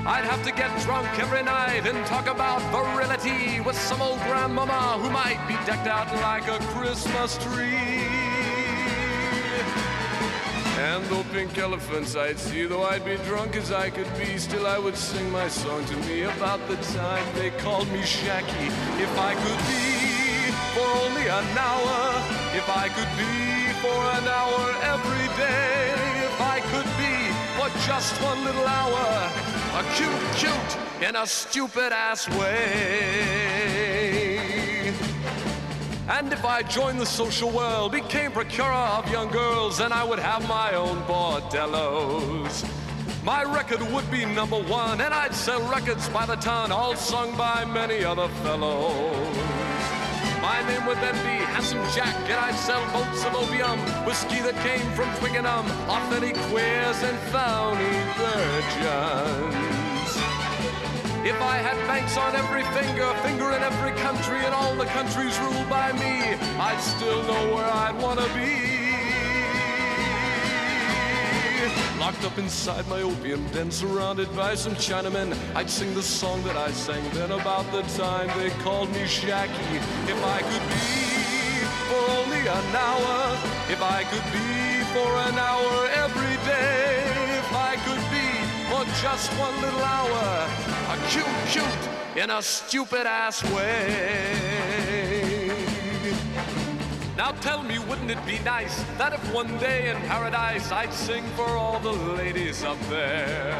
I'd 0.03 0.25
have 0.25 0.43
to 0.45 0.51
get 0.51 0.75
drunk 0.81 1.07
every 1.19 1.43
night 1.43 1.85
and 1.85 2.03
talk 2.07 2.25
about 2.25 2.63
virility 2.73 3.59
with 3.61 3.77
some 3.77 4.01
old 4.01 4.17
grandmama 4.21 4.97
who 4.99 5.11
might 5.11 5.39
be 5.47 5.53
decked 5.67 5.85
out 5.85 6.11
like 6.15 6.47
a 6.47 6.57
Christmas 6.73 7.37
tree. 7.37 7.90
And 10.81 11.05
though 11.05 11.23
pink 11.31 11.55
elephants 11.59 12.15
I'd 12.15 12.39
see, 12.39 12.65
though 12.65 12.81
I'd 12.81 13.05
be 13.05 13.15
drunk 13.29 13.55
as 13.55 13.71
I 13.71 13.91
could 13.91 14.11
be, 14.17 14.39
still 14.39 14.65
I 14.65 14.79
would 14.79 14.97
sing 14.97 15.29
my 15.29 15.47
song 15.47 15.85
to 15.85 15.95
me 16.07 16.23
about 16.23 16.59
the 16.67 16.75
time 16.97 17.23
they 17.35 17.51
called 17.63 17.87
me 17.91 18.01
Jackie. 18.03 18.71
If 19.05 19.13
I 19.19 19.35
could 19.43 19.61
be 19.69 20.49
for 20.73 20.87
only 21.05 21.27
an 21.39 21.49
hour, 21.69 21.99
if 22.57 22.67
I 22.67 22.89
could 22.97 23.13
be 23.23 23.35
for 23.83 23.99
an 24.17 24.25
hour 24.39 24.63
every 24.93 25.27
day, 25.37 25.93
if 26.29 26.41
I 26.41 26.57
could 26.71 26.89
be 26.97 27.15
for 27.57 27.69
just 27.85 28.19
one 28.23 28.43
little 28.43 28.65
hour, 28.65 29.05
a 29.79 29.83
cute, 29.93 30.23
cute 30.41 31.07
in 31.07 31.15
a 31.15 31.27
stupid 31.27 31.93
ass 31.93 32.27
way. 32.39 33.90
And 36.11 36.33
if 36.33 36.43
I 36.43 36.61
joined 36.61 36.99
the 36.99 37.05
social 37.05 37.49
world, 37.49 37.93
became 37.93 38.33
procurer 38.33 38.69
of 38.97 39.09
young 39.09 39.29
girls, 39.29 39.77
then 39.77 39.93
I 39.93 40.03
would 40.03 40.19
have 40.19 40.45
my 40.45 40.73
own 40.73 40.97
bordellos. 41.03 42.69
My 43.23 43.43
record 43.43 43.81
would 43.93 44.11
be 44.11 44.25
number 44.25 44.61
one, 44.61 44.99
and 44.99 45.13
I'd 45.13 45.33
sell 45.33 45.61
records 45.71 46.09
by 46.09 46.25
the 46.25 46.35
ton, 46.35 46.69
all 46.69 46.97
sung 46.97 47.37
by 47.37 47.63
many 47.63 48.03
other 48.03 48.27
fellows. 48.43 49.37
My 50.41 50.61
name 50.67 50.85
would 50.85 50.97
then 50.97 51.15
be 51.23 51.45
Handsome 51.45 51.83
Jack, 51.95 52.13
and 52.25 52.39
I'd 52.45 52.55
sell 52.55 52.83
boats 52.91 53.23
of 53.23 53.33
opium, 53.33 53.79
whiskey 54.05 54.41
that 54.41 54.55
came 54.67 54.91
from 54.91 55.09
Twickenham, 55.19 55.65
authentic 55.89 56.35
queers 56.51 57.01
and 57.03 57.17
phony 57.31 57.95
virgins. 58.19 59.80
If 61.23 61.39
I 61.39 61.57
had 61.57 61.77
banks 61.85 62.17
on 62.17 62.35
every 62.35 62.63
finger, 62.73 63.13
finger 63.21 63.51
in 63.51 63.61
every 63.61 63.91
country, 64.01 64.39
and 64.43 64.55
all 64.55 64.73
the 64.73 64.85
countries 64.85 65.37
ruled 65.37 65.69
by 65.69 65.91
me, 65.91 66.33
I'd 66.57 66.81
still 66.81 67.21
know 67.23 67.53
where 67.53 67.69
I'd 67.69 67.95
want 68.01 68.19
to 68.19 68.25
be. 68.33 68.81
Locked 71.99 72.25
up 72.25 72.39
inside 72.39 72.87
my 72.87 73.03
opium 73.03 73.45
den, 73.49 73.69
surrounded 73.69 74.35
by 74.35 74.55
some 74.55 74.73
Chinamen, 74.73 75.37
I'd 75.55 75.69
sing 75.69 75.93
the 75.93 76.01
song 76.01 76.41
that 76.41 76.57
I 76.57 76.71
sang 76.71 77.07
then 77.11 77.29
about 77.29 77.71
the 77.71 77.83
time 78.03 78.27
they 78.39 78.49
called 78.63 78.89
me 78.89 79.05
Jackie. 79.05 79.77
If 80.09 80.23
I 80.25 80.41
could 80.41 80.65
be 80.73 81.21
for 81.85 82.01
only 82.17 82.41
an 82.49 82.75
hour, 82.75 83.37
if 83.69 83.79
I 83.79 84.03
could 84.09 84.25
be 84.33 84.81
for 84.89 85.11
an 85.29 85.37
hour 85.37 85.87
every 86.01 86.35
day, 86.49 87.05
if 87.37 87.53
I 87.53 87.75
could 87.85 88.03
be 88.09 88.27
for 88.73 88.83
just 89.03 89.29
one 89.37 89.61
little 89.61 89.83
hour, 89.83 90.80
cute, 91.09 91.25
cute 91.47 91.89
in 92.15 92.29
a 92.29 92.41
stupid 92.41 93.05
ass 93.05 93.43
way. 93.51 95.51
Now 97.17 97.31
tell 97.31 97.63
me, 97.63 97.79
wouldn't 97.79 98.11
it 98.11 98.25
be 98.25 98.39
nice 98.39 98.83
that 98.97 99.13
if 99.13 99.33
one 99.33 99.57
day 99.59 99.89
in 99.89 99.97
paradise 100.07 100.71
I'd 100.71 100.93
sing 100.93 101.23
for 101.35 101.47
all 101.47 101.79
the 101.79 101.91
ladies 101.91 102.63
up 102.63 102.79
there? 102.89 103.53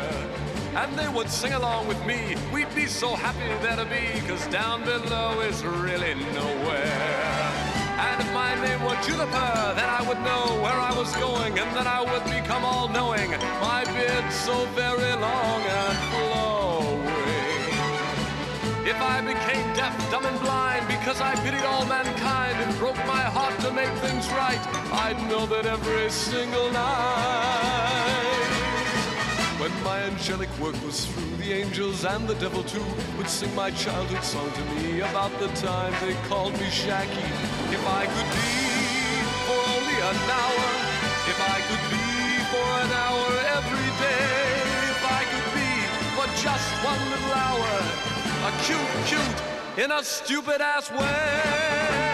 And 0.75 0.97
they 0.97 1.07
would 1.09 1.29
sing 1.29 1.53
along 1.53 1.87
with 1.87 2.03
me. 2.05 2.35
We'd 2.53 2.73
be 2.73 2.87
so 2.87 3.13
happy 3.13 3.53
there 3.61 3.75
to 3.75 3.85
be, 3.85 4.19
cause 4.27 4.47
down 4.47 4.83
below 4.83 5.41
is 5.41 5.63
really 5.63 6.15
nowhere. 6.33 7.51
And 7.99 8.21
if 8.21 8.33
my 8.33 8.55
name 8.55 8.81
were 8.83 8.95
Juniper, 9.03 9.73
then 9.75 9.89
I 9.89 10.01
would 10.07 10.19
know 10.21 10.59
where 10.63 10.73
I 10.73 10.97
was 10.97 11.13
going, 11.17 11.59
and 11.59 11.75
then 11.75 11.87
I 11.87 12.01
would 12.01 12.23
become 12.23 12.65
all 12.65 12.87
knowing. 12.87 13.29
My 13.61 13.83
beard 13.93 14.31
so 14.31 14.65
very 14.73 15.13
long 15.21 15.61
and 15.61 15.97
flowing. 16.09 16.50
If 18.91 19.01
I 19.01 19.21
became 19.21 19.73
deaf, 19.73 19.95
dumb, 20.11 20.25
and 20.25 20.37
blind 20.41 20.85
because 20.85 21.21
I 21.21 21.33
pitied 21.35 21.63
all 21.63 21.85
mankind 21.85 22.57
and 22.61 22.77
broke 22.77 22.97
my 23.07 23.23
heart 23.35 23.57
to 23.61 23.71
make 23.71 23.93
things 24.03 24.27
right, 24.31 24.59
I'd 24.91 25.15
know 25.29 25.45
that 25.45 25.65
every 25.65 26.09
single 26.09 26.69
night. 26.73 28.51
When 29.61 29.71
my 29.81 29.99
angelic 30.11 30.51
work 30.59 30.75
was 30.83 31.05
through, 31.05 31.37
the 31.37 31.53
angels 31.53 32.03
and 32.03 32.27
the 32.27 32.35
devil 32.35 32.63
too 32.65 32.83
would 33.15 33.29
sing 33.29 33.55
my 33.55 33.71
childhood 33.71 34.25
song 34.25 34.51
to 34.51 34.63
me 34.75 34.99
about 34.99 35.31
the 35.39 35.47
time 35.63 35.93
they 36.03 36.13
called 36.27 36.51
me 36.59 36.67
Jackie. 36.69 37.31
If 37.71 37.83
I 37.87 38.03
could 38.11 38.29
be 38.43 38.51
for 39.47 39.59
only 39.71 39.97
an 40.11 40.19
hour, 40.35 40.67
if 41.31 41.39
I 41.39 41.57
could 41.63 41.85
be 41.95 42.07
for 42.51 42.67
an 42.83 42.91
hour 42.91 43.27
every 43.55 43.91
day, 44.03 44.35
if 44.91 45.03
I 45.19 45.21
could 45.31 45.47
be 45.55 45.71
for 46.11 46.27
just 46.43 46.67
one 46.83 47.01
little 47.09 47.33
hour, 47.39 48.20
cute, 48.63 48.77
cute 49.05 49.83
in 49.83 49.91
a 49.91 50.03
stupid 50.03 50.61
ass 50.61 50.89
way. 50.91 52.10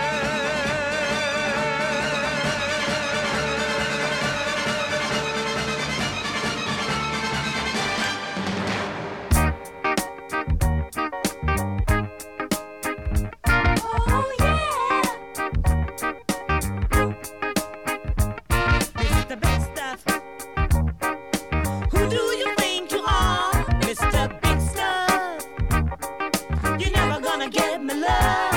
Get 27.49 27.83
me 27.83 27.93
love. 27.93 28.53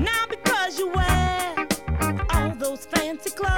Not 0.00 0.28
because 0.30 0.78
you 0.78 0.88
wear 0.88 1.54
all 2.30 2.54
those 2.56 2.86
fancy 2.86 3.30
clothes 3.30 3.53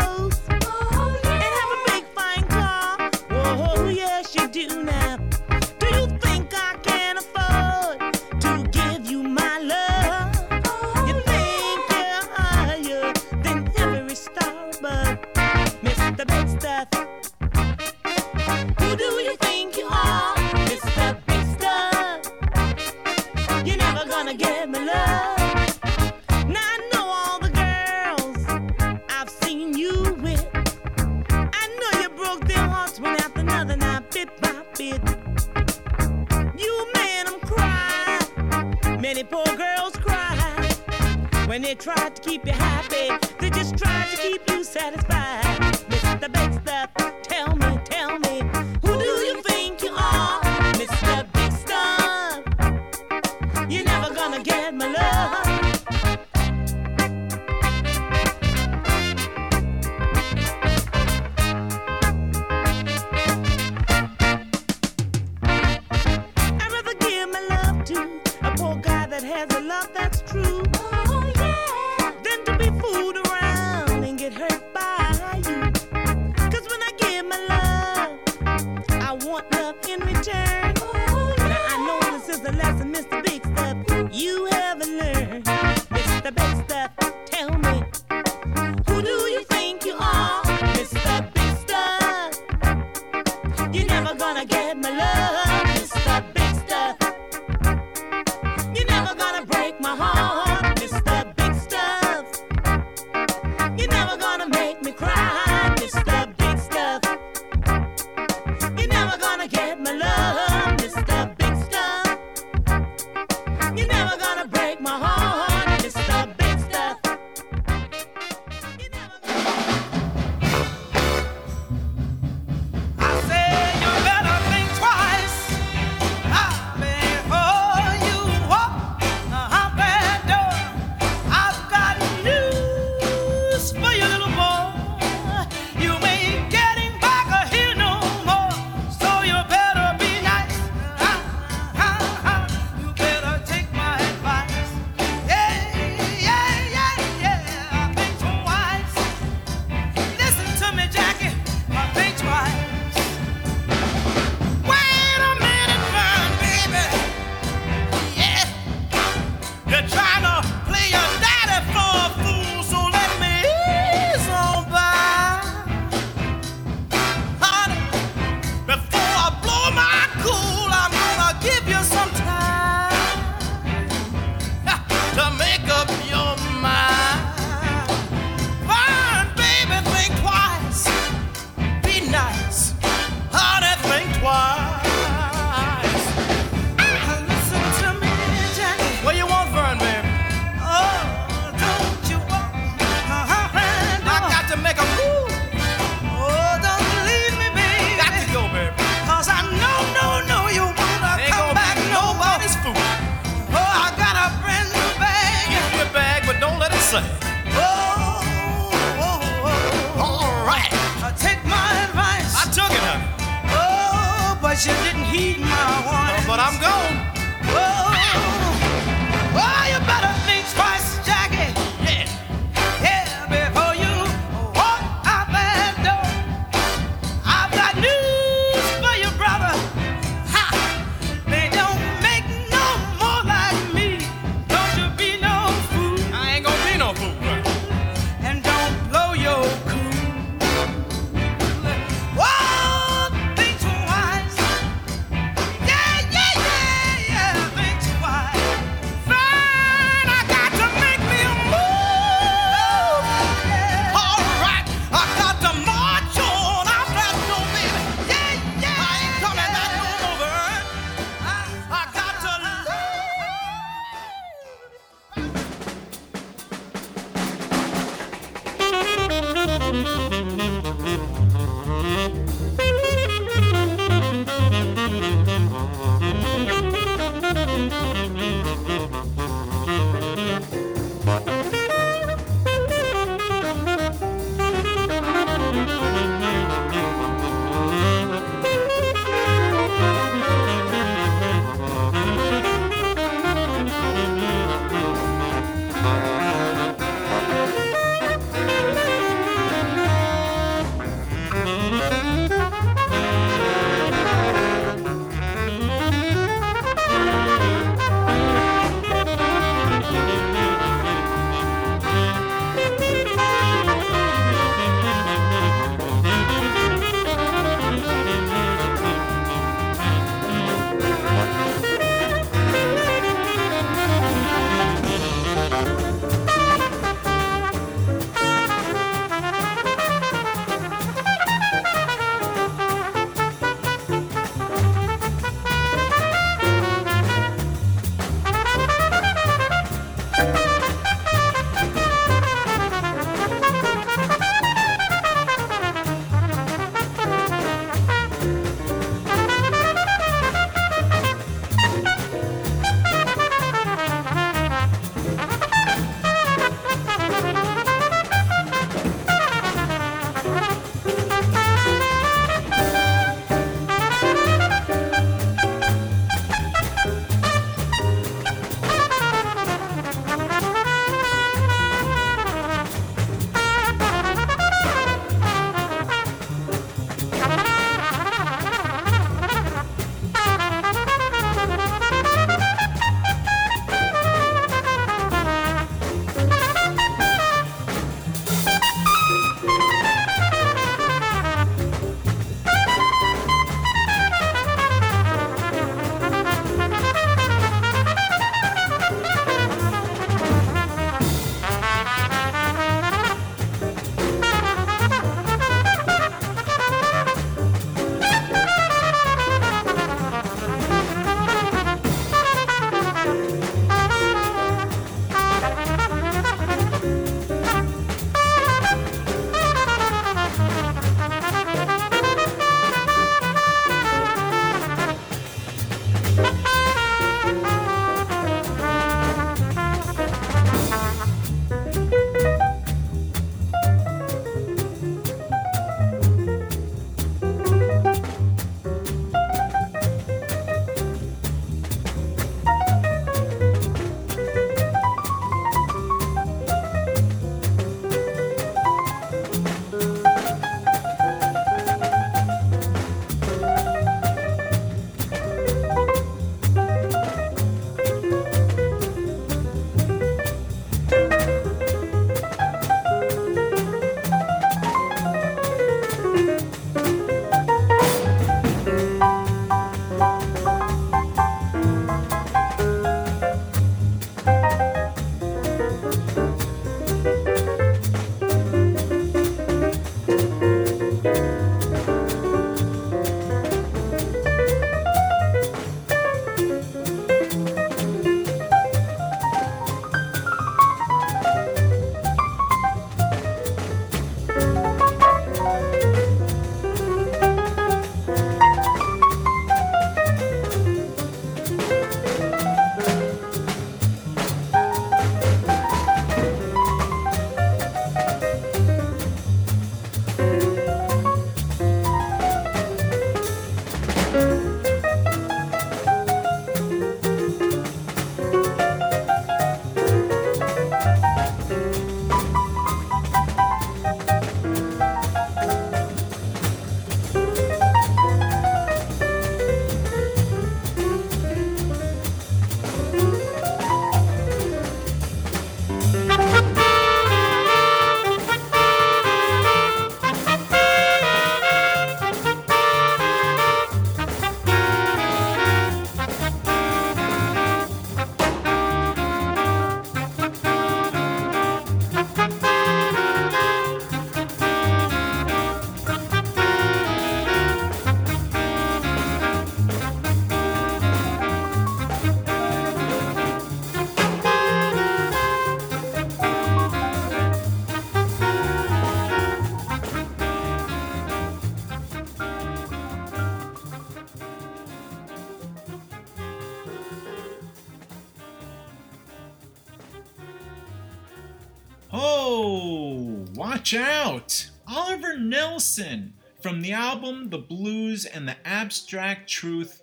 Nelson 585.76 586.14
from 586.40 586.62
the 586.62 586.72
album 586.72 587.28
The 587.30 587.38
Blues 587.38 588.06
and 588.06 588.26
the 588.26 588.36
Abstract 588.46 589.28
Truth, 589.28 589.82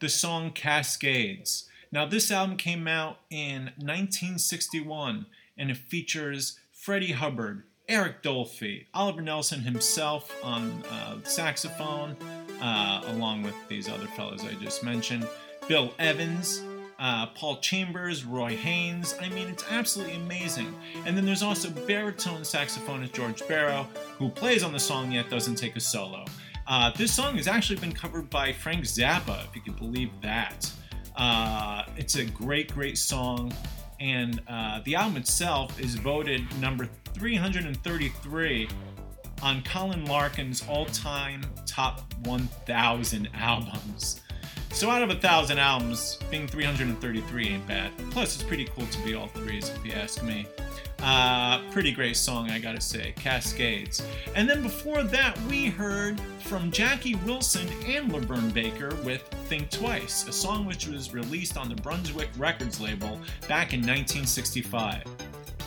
the 0.00 0.08
song 0.08 0.50
Cascades. 0.50 1.68
Now, 1.90 2.04
this 2.04 2.30
album 2.30 2.56
came 2.56 2.86
out 2.86 3.20
in 3.30 3.70
1961 3.78 5.26
and 5.56 5.70
it 5.70 5.76
features 5.76 6.58
Freddie 6.72 7.12
Hubbard, 7.12 7.62
Eric 7.88 8.22
Dolphy, 8.22 8.86
Oliver 8.92 9.22
Nelson 9.22 9.60
himself 9.60 10.34
on 10.44 10.70
uh, 10.90 11.22
saxophone, 11.24 12.14
uh, 12.60 13.02
along 13.06 13.42
with 13.42 13.54
these 13.68 13.88
other 13.88 14.08
fellows 14.08 14.44
I 14.44 14.52
just 14.62 14.84
mentioned, 14.84 15.26
Bill 15.68 15.94
Evans, 15.98 16.62
uh, 16.98 17.26
Paul 17.26 17.58
Chambers, 17.60 18.24
Roy 18.24 18.56
Haynes. 18.56 19.14
I 19.20 19.28
mean, 19.28 19.48
it's 19.48 19.64
absolutely 19.70 20.16
amazing. 20.16 20.74
And 21.06 21.16
then 21.16 21.24
there's 21.24 21.42
also 21.42 21.70
baritone 21.70 22.42
saxophonist 22.42 23.12
George 23.12 23.46
Barrow, 23.46 23.86
who 24.18 24.28
plays 24.28 24.62
on 24.62 24.72
the 24.72 24.80
song 24.80 25.12
yet 25.12 25.30
doesn't 25.30 25.54
take 25.54 25.76
a 25.76 25.80
solo. 25.80 26.24
Uh, 26.66 26.90
this 26.96 27.12
song 27.12 27.36
has 27.36 27.48
actually 27.48 27.78
been 27.78 27.92
covered 27.92 28.28
by 28.28 28.52
Frank 28.52 28.84
Zappa, 28.84 29.44
if 29.46 29.54
you 29.54 29.62
can 29.62 29.74
believe 29.74 30.10
that. 30.22 30.70
Uh, 31.16 31.84
it's 31.96 32.16
a 32.16 32.24
great, 32.24 32.74
great 32.74 32.98
song, 32.98 33.52
and 34.00 34.42
uh, 34.48 34.80
the 34.84 34.94
album 34.94 35.16
itself 35.16 35.80
is 35.80 35.94
voted 35.94 36.42
number 36.60 36.88
333 37.14 38.68
on 39.42 39.62
Colin 39.62 40.04
Larkin's 40.04 40.64
all-time 40.68 41.42
top 41.64 42.12
1,000 42.24 43.28
albums. 43.34 44.20
So 44.70 44.90
out 44.90 45.02
of 45.02 45.10
a 45.10 45.14
thousand 45.16 45.58
albums, 45.58 46.18
being 46.30 46.46
333 46.46 47.48
ain't 47.48 47.66
bad. 47.66 47.90
Plus, 48.10 48.34
it's 48.34 48.44
pretty 48.44 48.66
cool 48.66 48.86
to 48.86 48.98
be 49.02 49.14
all 49.14 49.26
threes, 49.28 49.70
if 49.70 49.84
you 49.84 49.92
ask 49.92 50.22
me. 50.22 50.46
Uh, 51.02 51.60
pretty 51.70 51.92
great 51.92 52.16
song, 52.16 52.50
I 52.50 52.58
gotta 52.58 52.80
say, 52.80 53.12
Cascades. 53.16 54.02
And 54.34 54.48
then 54.48 54.62
before 54.62 55.04
that, 55.04 55.40
we 55.42 55.66
heard 55.66 56.20
from 56.40 56.70
Jackie 56.70 57.14
Wilson 57.16 57.68
and 57.86 58.10
LaVern 58.10 58.52
Baker 58.52 58.94
with 59.04 59.22
Think 59.46 59.70
Twice, 59.70 60.26
a 60.26 60.32
song 60.32 60.66
which 60.66 60.88
was 60.88 61.14
released 61.14 61.56
on 61.56 61.68
the 61.68 61.76
Brunswick 61.76 62.30
Records 62.36 62.80
label 62.80 63.20
back 63.48 63.72
in 63.72 63.80
1965. 63.80 65.04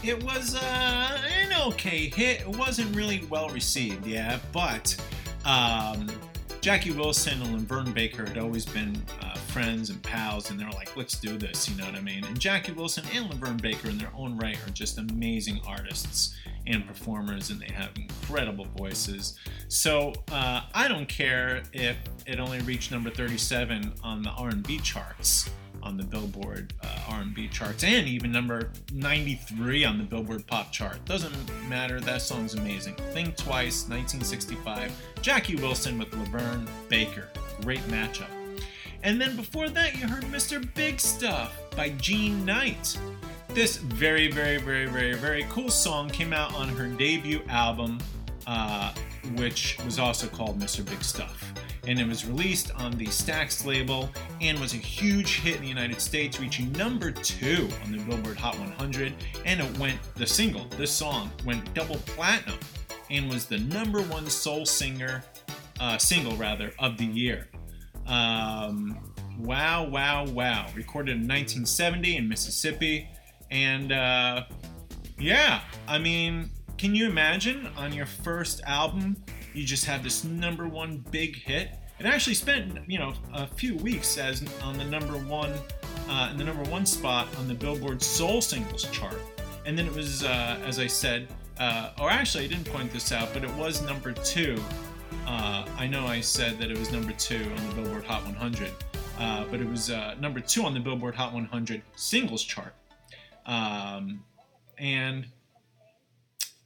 It 0.04 0.22
was 0.24 0.56
uh, 0.56 1.22
an 1.42 1.54
okay 1.68 2.10
hit. 2.10 2.42
It 2.42 2.48
wasn't 2.48 2.94
really 2.96 3.24
well 3.30 3.50
received, 3.50 4.06
yeah, 4.06 4.40
but 4.52 4.96
um, 5.46 6.08
Jackie 6.62 6.92
Wilson 6.92 7.42
and 7.42 7.68
LaVern 7.68 7.92
Baker 7.92 8.24
had 8.24 8.38
always 8.38 8.68
been 8.68 8.96
uh, 9.20 9.34
friends 9.34 9.90
and 9.90 10.02
pals, 10.04 10.52
and 10.52 10.60
they're 10.60 10.70
like, 10.70 10.96
let's 10.96 11.20
do 11.20 11.36
this, 11.36 11.68
you 11.68 11.76
know 11.76 11.86
what 11.86 11.96
I 11.96 12.02
mean? 12.02 12.24
And 12.24 12.40
Jackie 12.40 12.72
Wilson 12.72 13.04
and 13.16 13.32
LaVern 13.32 13.60
Baker, 13.60 13.90
in 13.90 13.98
their 13.98 14.12
own 14.16 14.38
right, 14.38 14.56
are 14.68 14.70
just 14.70 15.00
amazing 15.00 15.60
artists 15.66 16.36
and 16.68 16.86
performers, 16.86 17.50
and 17.50 17.60
they 17.60 17.74
have 17.74 17.90
incredible 17.96 18.68
voices. 18.78 19.40
So 19.70 20.14
uh, 20.32 20.62
I 20.76 20.88
don't 20.88 21.10
care 21.10 21.64
if 21.74 21.98
it 22.28 22.40
only 22.40 22.60
reached 22.60 22.92
number 22.92 23.10
37 23.10 23.94
on 24.04 24.22
the 24.22 24.30
R&B 24.30 24.78
charts 24.82 25.50
on 25.84 25.98
the 25.98 26.04
Billboard 26.04 26.74
uh, 26.84 27.00
R&B 27.10 27.48
charts, 27.50 27.84
and 27.84 28.08
even 28.08 28.32
number 28.32 28.72
93 28.94 29.86
on 29.86 29.98
the 29.98 30.04
Billboard 30.04 30.46
Pop 30.48 30.72
chart. 30.72 31.04
Doesn't 31.06 31.34
matter. 31.68 32.00
That 32.00 32.22
song's 32.22 32.54
amazing. 32.54 32.96
Think 33.12 33.36
Twice, 33.36 33.88
1965. 33.90 34.92
Jackie 35.22 35.56
Wilson 35.56 35.98
with 35.98 36.12
LaVern 36.12 36.68
Baker. 36.90 37.30
Great 37.62 37.82
matchup. 37.88 38.30
And 39.04 39.20
then 39.20 39.36
before 39.36 39.70
that, 39.70 40.00
you 40.00 40.08
heard 40.08 40.24
Mr. 40.26 40.64
Big 40.76 41.00
Stuff 41.00 41.58
by 41.76 41.90
Jean 41.90 42.46
Knight. 42.46 42.98
This 43.50 43.78
very, 43.78 44.32
very, 44.32 44.58
very, 44.58 44.86
very, 44.86 45.14
very 45.14 45.46
cool 45.50 45.70
song 45.70 46.10
came 46.10 46.34
out 46.34 46.54
on 46.54 46.70
her 46.70 46.88
debut 46.88 47.42
album, 47.50 48.00
uh, 48.48 48.94
which 49.36 49.78
was 49.84 50.00
also 50.00 50.28
called 50.28 50.60
Mr. 50.60 50.86
Big 50.86 51.04
Stuff. 51.04 51.54
And 51.88 52.00
it 52.00 52.08
was 52.08 52.26
released 52.26 52.72
on 52.76 52.92
the 52.92 53.08
Stax 53.08 53.66
label 53.66 54.10
and 54.40 54.60
was 54.60 54.74
a 54.74 54.78
huge 54.78 55.40
hit 55.40 55.56
in 55.56 55.62
the 55.62 55.68
United 55.68 56.00
States, 56.00 56.40
reaching 56.40 56.72
number 56.74 57.12
two 57.12 57.68
on 57.84 57.92
the 57.92 57.98
Billboard 58.00 58.38
Hot 58.38 58.58
100. 58.60 59.14
And 59.46 59.62
it 59.62 59.78
went, 59.78 60.00
the 60.16 60.28
single, 60.28 60.66
this 60.78 60.92
song, 60.92 61.32
went 61.46 61.74
double 61.74 61.98
platinum 62.06 62.60
and 63.10 63.30
was 63.30 63.46
the 63.46 63.58
number 63.58 64.02
one 64.04 64.30
soul 64.30 64.66
singer, 64.66 65.24
uh, 65.80 65.98
single 65.98 66.36
rather, 66.38 66.72
of 66.80 66.98
the 66.98 67.06
year. 67.06 67.50
Um, 68.08 69.14
wow, 69.40 69.88
wow, 69.88 70.26
wow. 70.26 70.68
Recorded 70.76 71.14
in 71.14 71.28
1970 71.28 72.18
in 72.18 72.30
Mississippi. 72.30 73.10
And 73.50 73.92
uh, 73.92 74.46
yeah, 75.20 75.62
I 75.88 75.98
mean, 75.98 76.50
can 76.78 76.96
you 76.96 77.08
imagine 77.08 77.68
on 77.78 77.94
your 77.94 78.06
first 78.06 78.62
album, 78.66 79.18
you 79.54 79.66
just 79.66 79.86
had 79.86 80.04
this 80.04 80.24
number 80.24 80.68
one 80.68 81.04
big 81.12 81.36
hit? 81.36 81.78
It 82.00 82.06
actually 82.06 82.34
spent, 82.34 82.80
you 82.90 82.98
know, 82.98 83.14
a 83.34 83.46
few 83.46 83.76
weeks 83.78 84.18
as 84.18 84.44
on 84.64 84.78
the 84.78 84.86
number 84.86 85.14
one, 85.14 85.54
uh, 86.10 86.30
in 86.32 86.38
the 86.38 86.44
number 86.44 86.64
one 86.70 86.86
spot 86.86 87.28
on 87.38 87.48
the 87.48 87.54
Billboard 87.54 88.02
Soul 88.02 88.42
Singles 88.42 88.84
chart. 88.92 89.20
And 89.66 89.78
then 89.78 89.86
it 89.86 89.94
was, 89.94 90.24
uh, 90.24 90.60
as 90.66 90.80
I 90.80 90.88
said, 90.88 91.28
uh, 91.60 91.92
or 92.00 92.10
actually, 92.10 92.46
I 92.46 92.48
didn't 92.48 92.66
point 92.66 92.92
this 92.92 93.12
out, 93.12 93.34
but 93.34 93.44
it 93.44 93.52
was 93.52 93.84
number 93.84 94.14
two. 94.14 94.60
Uh, 95.28 95.68
I 95.78 95.86
know 95.88 96.08
I 96.08 96.22
said 96.22 96.58
that 96.58 96.72
it 96.72 96.78
was 96.78 96.92
number 96.92 97.12
two 97.14 97.44
on 97.44 97.70
the 97.70 97.76
Billboard 97.76 98.06
Hot 98.06 98.24
100, 98.24 98.72
uh, 99.20 99.46
but 99.52 99.60
it 99.60 99.70
was 99.70 99.92
uh, 99.92 100.16
number 100.20 100.40
two 100.40 100.64
on 100.64 100.74
the 100.74 100.80
Billboard 100.80 101.14
Hot 101.14 101.34
100 101.34 101.84
singles 101.96 102.44
chart. 102.44 102.74
Um, 103.46 104.24
and 104.80 105.28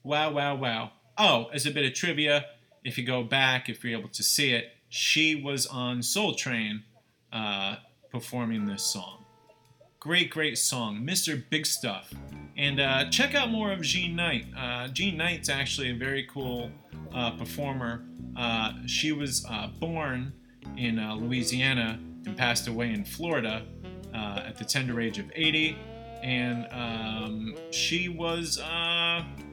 wow, 0.03 0.31
wow, 0.31 0.55
wow. 0.55 0.91
Oh, 1.17 1.47
as 1.53 1.65
a 1.65 1.71
bit 1.71 1.85
of 1.85 1.93
trivia, 1.93 2.45
if 2.85 2.99
you 2.99 3.03
go 3.03 3.23
back, 3.23 3.67
if 3.67 3.83
you're 3.83 3.99
able 3.99 4.09
to 4.09 4.23
see 4.23 4.53
it, 4.53 4.71
she 4.87 5.35
was 5.35 5.65
on 5.65 6.03
Soul 6.03 6.35
Train 6.35 6.83
uh, 7.33 7.77
performing 8.11 8.67
this 8.67 8.83
song. 8.83 9.25
Great, 9.99 10.29
great 10.29 10.55
song, 10.55 11.01
Mr. 11.01 11.43
Big 11.49 11.65
Stuff. 11.65 12.13
And 12.55 12.79
uh, 12.79 13.09
check 13.09 13.33
out 13.33 13.49
more 13.49 13.71
of 13.71 13.81
Jean 13.81 14.15
Knight. 14.15 14.45
Uh, 14.55 14.87
Jean 14.89 15.17
Knight's 15.17 15.49
actually 15.49 15.89
a 15.89 15.95
very 15.95 16.27
cool 16.31 16.69
uh, 17.11 17.31
performer. 17.31 18.05
Uh, 18.37 18.73
she 18.85 19.11
was 19.11 19.43
uh, 19.49 19.67
born 19.79 20.31
in 20.77 20.97
Louisiana 21.19 21.99
and 22.25 22.37
passed 22.37 22.67
away 22.67 22.91
in 22.91 23.03
Florida 23.03 23.65
at 24.13 24.57
the 24.57 24.63
tender 24.63 25.01
age 25.01 25.17
of 25.17 25.25
80. 25.33 25.75
And 26.21 26.67
um, 26.71 27.55
she 27.71 28.09
was, 28.09 28.59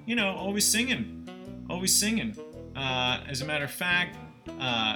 you 0.04 0.16
know, 0.16 0.34
always 0.36 0.70
singing, 0.70 1.26
always 1.70 1.98
singing. 1.98 2.36
As 2.76 3.42
a 3.42 3.44
matter 3.44 3.64
of 3.64 3.70
fact, 3.70 4.16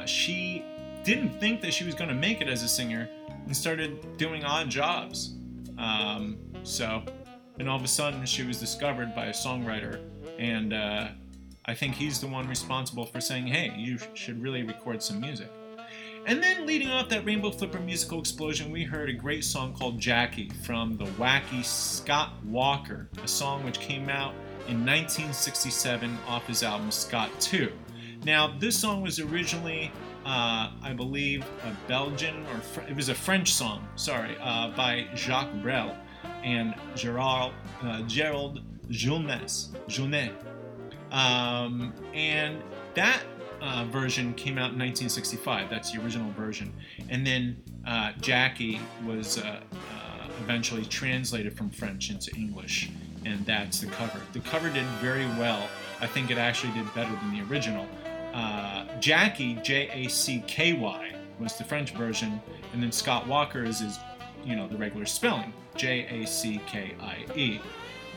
she 0.09 0.65
didn't 1.05 1.39
think 1.39 1.61
that 1.61 1.73
she 1.73 1.85
was 1.85 1.95
going 1.95 2.09
to 2.09 2.17
make 2.17 2.41
it 2.41 2.49
as 2.49 2.63
a 2.63 2.69
singer 2.69 3.09
and 3.47 3.57
started 3.57 4.17
doing 4.17 4.45
odd 4.45 4.69
jobs. 4.69 5.35
Um, 5.79 6.39
so, 6.65 7.03
and 7.59 7.69
all 7.69 7.77
of 7.77 7.85
a 7.85 7.89
sudden, 7.89 8.27
she 8.27 8.43
was 8.43 8.59
discovered 8.59 9.15
by 9.15 9.27
a 9.27 9.33
songwriter, 9.33 10.01
and 10.39 10.73
uh, 10.73 11.09
I 11.65 11.75
think 11.75 11.95
he's 11.95 12.21
the 12.21 12.27
one 12.27 12.49
responsible 12.49 13.07
for 13.07 13.21
saying, 13.21 13.47
"Hey, 13.47 13.73
you 13.77 13.99
should 14.15 14.43
really 14.43 14.63
record 14.63 15.03
some 15.03 15.21
music." 15.21 15.51
And 16.27 16.43
then, 16.43 16.67
leading 16.67 16.91
off 16.91 17.09
that 17.11 17.25
Rainbow 17.25 17.53
Flipper 17.53 17.79
musical 17.79 18.19
explosion, 18.19 18.73
we 18.73 18.83
heard 18.83 19.09
a 19.09 19.13
great 19.13 19.45
song 19.45 19.75
called 19.75 20.01
Jackie 20.01 20.51
from 20.65 20.97
the 20.97 21.05
wacky 21.05 21.65
Scott 21.65 22.33
Walker, 22.45 23.09
a 23.23 23.29
song 23.29 23.65
which 23.65 23.79
came 23.79 24.09
out 24.09 24.35
in 24.69 24.85
1967 24.85 26.19
off 26.27 26.47
his 26.47 26.63
album 26.63 26.91
Scott 26.91 27.31
2. 27.41 27.73
Now, 28.25 28.55
this 28.59 28.79
song 28.79 29.03
was 29.03 29.21
originally 29.21 29.93
uh, 30.27 30.73
I 30.83 30.93
believe, 30.93 31.45
a 31.63 31.89
Belgian 31.89 32.45
or 32.47 32.59
Fr- 32.59 32.81
it 32.81 32.97
was 32.97 33.09
a 33.09 33.15
French 33.15 33.55
song, 33.55 33.87
sorry, 33.95 34.37
uh, 34.41 34.73
by 34.77 35.07
Jacques 35.15 35.53
Brel 35.63 35.97
and 36.43 36.75
Gerald, 36.97 37.53
uh, 37.83 38.03
Gerald 38.03 38.61
Journes. 38.91 39.71
Journet. 39.87 40.33
Um, 41.13 41.95
and 42.13 42.61
that 42.95 43.23
uh, 43.61 43.85
version 43.85 44.35
came 44.35 44.59
out 44.59 44.73
in 44.73 44.79
1965. 44.79 45.71
That's 45.71 45.93
the 45.93 46.03
original 46.03 46.33
version. 46.33 46.73
And 47.09 47.25
then 47.25 47.63
uh, 47.87 48.13
Jackie 48.21 48.81
was 49.07 49.39
uh, 49.39 49.61
eventually 50.43 50.85
translated 50.85 51.57
from 51.57 51.71
French 51.71 52.11
into 52.11 52.35
English, 52.35 52.91
and 53.27 53.45
that's 53.45 53.81
the 53.81 53.87
cover. 53.89 54.21
The 54.33 54.41
cover 54.41 54.71
did 54.71 54.85
very 55.01 55.27
well. 55.39 55.69
I 56.01 56.07
think 56.07 56.31
it 56.31 56.39
actually 56.39 56.73
did 56.73 56.93
better 56.95 57.11
than 57.11 57.33
the 57.33 57.43
original. 57.51 57.87
Uh, 58.33 58.87
Jackie, 59.01 59.55
J 59.57 59.89
A 59.93 60.09
C 60.09 60.45
K 60.47 60.75
Y, 60.75 61.13
was 61.41 61.57
the 61.57 61.65
French 61.65 61.93
version, 61.93 62.41
and 62.73 62.83
then 62.83 62.93
Scott 62.93 63.27
Walker 63.27 63.65
is 63.65 63.81
his, 63.81 63.99
you 64.45 64.55
know, 64.55 64.69
the 64.69 64.77
regular 64.77 65.07
spelling, 65.07 65.53
J 65.75 66.07
A 66.23 66.27
C 66.27 66.61
K 66.67 66.95
I 67.01 67.27
E. 67.35 67.61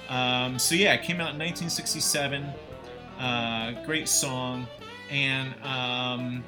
Um, 0.09 0.59
so 0.59 0.75
yeah, 0.75 0.93
it 0.93 1.03
came 1.03 1.17
out 1.17 1.33
in 1.33 1.39
1967. 1.39 2.45
Uh, 3.19 3.83
great 3.85 4.07
song, 4.07 4.67
and 5.09 5.53
um, 5.63 6.43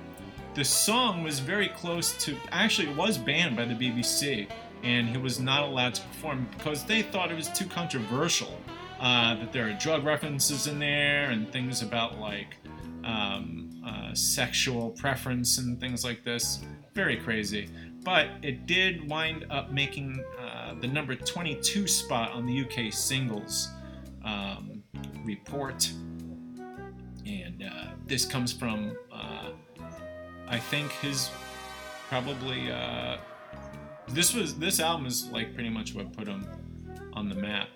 the 0.53 0.64
song 0.64 1.24
was 1.24 1.39
very 1.39 1.70
close 1.70 2.14
to. 2.26 2.36
Actually, 2.51 2.89
it 2.89 2.95
was 2.95 3.18
banned 3.18 3.55
by 3.55 3.66
the 3.66 3.74
BBC, 3.74 4.47
and 4.84 5.09
he 5.09 5.17
was 5.17 5.39
not 5.39 5.63
allowed 5.63 5.93
to 5.95 6.01
perform 6.03 6.47
because 6.57 6.84
they 6.86 7.01
thought 7.01 7.32
it 7.32 7.36
was 7.36 7.49
too 7.49 7.65
controversial. 7.65 8.59
uh, 9.01 9.34
that 9.36 9.51
there 9.51 9.67
are 9.67 9.73
drug 9.73 10.05
references 10.05 10.67
in 10.67 10.77
there 10.79 11.32
and 11.32 11.51
things 11.51 11.82
about 11.82 12.19
like 12.19 12.55
um, 13.03 13.82
uh, 13.86 14.13
sexual 14.13 14.91
preference 14.91 15.57
and 15.57 15.79
things 15.79 16.05
like 16.05 16.23
this. 16.23 16.59
Very 16.93 17.17
crazy. 17.17 17.67
But 18.03 18.27
it 18.43 18.67
did 18.67 19.09
wind 19.09 19.45
up 19.49 19.71
making 19.71 20.23
uh, 20.39 20.75
the 20.79 20.88
number 20.88 21.15
22 21.15 21.88
spot 21.88 22.32
on 22.32 22.45
the 22.45 22.61
UK 22.61 22.93
singles 22.93 23.69
um, 24.23 24.84
report. 25.25 25.91
And 27.25 27.63
uh, 27.63 27.88
this 28.05 28.25
comes 28.25 28.53
from, 28.53 28.95
uh, 29.11 29.51
I 30.47 30.59
think, 30.59 30.91
his 30.93 31.29
probably. 32.07 32.71
This 34.14 34.34
was 34.34 34.57
this 34.57 34.80
album 34.80 35.05
is 35.05 35.28
like 35.30 35.53
pretty 35.53 35.70
much 35.70 35.93
what 35.95 36.12
put 36.14 36.26
them 36.26 36.45
on 37.14 37.30
the 37.30 37.36
map. 37.36 37.70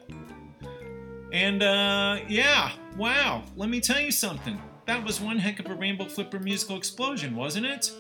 And 1.32 1.64
uh, 1.64 2.20
yeah, 2.28 2.72
wow. 2.98 3.44
Let 3.56 3.70
me 3.70 3.80
tell 3.80 4.00
you 4.00 4.12
something. 4.12 4.62
That 4.86 5.04
was 5.04 5.20
one 5.20 5.38
heck 5.38 5.60
of 5.60 5.66
a 5.68 5.76
Rainbow 5.76 6.06
Flipper 6.06 6.40
musical 6.40 6.78
explosion, 6.78 7.36
wasn't 7.36 7.66
it? 7.66 7.92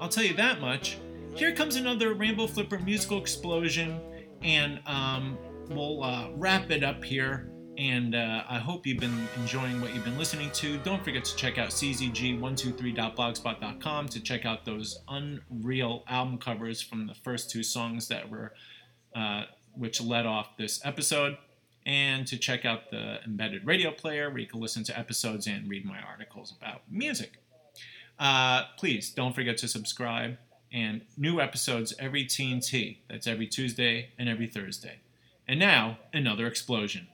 I'll 0.00 0.08
tell 0.08 0.24
you 0.24 0.34
that 0.34 0.60
much. 0.60 0.98
Here 1.34 1.54
comes 1.54 1.76
another 1.76 2.14
Rainbow 2.14 2.46
Flipper 2.46 2.78
musical 2.78 3.18
explosion, 3.18 4.00
and 4.42 4.80
um, 4.86 5.38
we'll 5.68 6.02
uh, 6.02 6.30
wrap 6.34 6.70
it 6.70 6.82
up 6.84 7.02
here. 7.02 7.50
And 7.78 8.14
uh, 8.14 8.44
I 8.48 8.58
hope 8.58 8.86
you've 8.86 9.00
been 9.00 9.28
enjoying 9.36 9.82
what 9.82 9.94
you've 9.94 10.04
been 10.04 10.16
listening 10.16 10.50
to. 10.52 10.78
Don't 10.78 11.04
forget 11.04 11.26
to 11.26 11.36
check 11.36 11.58
out 11.58 11.68
czg123.blogspot.com 11.70 14.08
to 14.08 14.20
check 14.20 14.46
out 14.46 14.64
those 14.64 14.98
unreal 15.08 16.04
album 16.08 16.38
covers 16.38 16.80
from 16.80 17.06
the 17.06 17.14
first 17.14 17.50
two 17.50 17.62
songs 17.62 18.08
that 18.08 18.30
were, 18.30 18.54
uh, 19.14 19.42
which 19.74 20.00
led 20.00 20.24
off 20.24 20.56
this 20.56 20.80
episode 20.84 21.36
and 21.84 22.26
to 22.26 22.38
check 22.38 22.64
out 22.64 22.90
the 22.90 23.22
embedded 23.24 23.66
radio 23.66 23.90
player 23.90 24.30
where 24.30 24.38
you 24.38 24.46
can 24.46 24.60
listen 24.60 24.82
to 24.84 24.98
episodes 24.98 25.46
and 25.46 25.68
read 25.68 25.84
my 25.84 26.00
articles 26.00 26.54
about 26.58 26.80
music. 26.90 27.42
Uh, 28.18 28.62
please 28.78 29.10
don't 29.10 29.34
forget 29.34 29.58
to 29.58 29.68
subscribe 29.68 30.38
and 30.72 31.02
new 31.16 31.40
episodes 31.40 31.94
every 31.98 32.24
TNT. 32.24 32.98
That's 33.08 33.26
every 33.26 33.46
Tuesday 33.46 34.10
and 34.18 34.28
every 34.28 34.46
Thursday. 34.46 35.00
And 35.46 35.60
now, 35.60 35.98
another 36.12 36.46
explosion. 36.46 37.08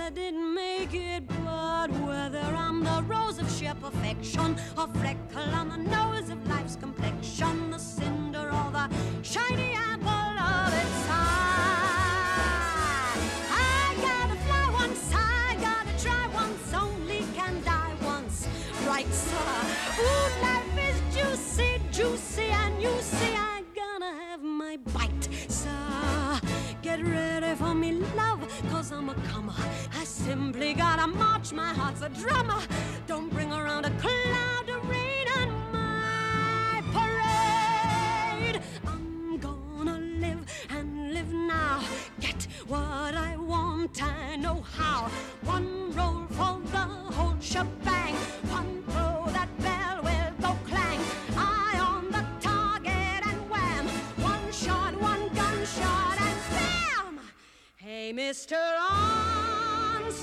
I 0.00 0.10
didn't 0.10 0.54
make 0.54 0.94
it. 0.94 1.22
But 1.44 1.90
whether 1.90 2.40
I'm 2.40 2.82
the 2.82 3.02
rose 3.06 3.38
of 3.38 3.50
sheer 3.50 3.74
perfection, 3.74 4.56
or 4.76 4.88
freckle 5.00 5.54
on 5.54 5.68
the 5.68 5.76
nose 5.76 6.30
of 6.30 6.46
life's 6.48 6.76
complexion, 6.76 7.70
the 7.70 7.78
cinder 7.78 8.50
or 8.50 8.70
the 8.72 8.88
shiny 9.22 9.74
simply 30.52 30.74
gotta 30.74 31.06
march, 31.06 31.52
my 31.52 31.72
heart's 31.72 32.02
a 32.02 32.08
drummer. 32.08 32.60
Don't 33.06 33.30
bring 33.30 33.52
around 33.52 33.84
a 33.84 33.90
cloud 34.02 34.68
of 34.68 34.90
rain 34.90 35.26
on 35.38 35.48
my 35.70 36.82
parade. 36.92 38.60
I'm 38.84 39.38
gonna 39.38 39.98
live 40.24 40.44
and 40.70 41.14
live 41.14 41.32
now. 41.32 41.84
Get 42.18 42.48
what 42.66 43.14
I 43.14 43.36
want, 43.36 44.02
I 44.02 44.34
know 44.34 44.64
how. 44.76 45.08
One 45.42 45.92
roll 45.94 46.26
for 46.30 46.58
the 46.76 46.86
whole 47.16 47.38
shebang. 47.40 48.16
One 48.58 48.82
throw, 48.88 49.26
that 49.36 49.50
bell 49.64 50.02
will 50.02 50.32
go 50.42 50.58
clang. 50.68 51.00
Eye 51.36 51.78
on 51.78 52.10
the 52.10 52.24
target 52.40 53.22
and 53.30 53.40
wham. 53.52 53.86
One 54.32 54.50
shot, 54.50 55.00
one 55.00 55.28
gunshot, 55.28 56.20
and 56.20 56.40
bam! 56.50 57.20
Hey, 57.76 58.12
Mr. 58.12 58.58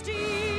Arnstein, 0.08 0.57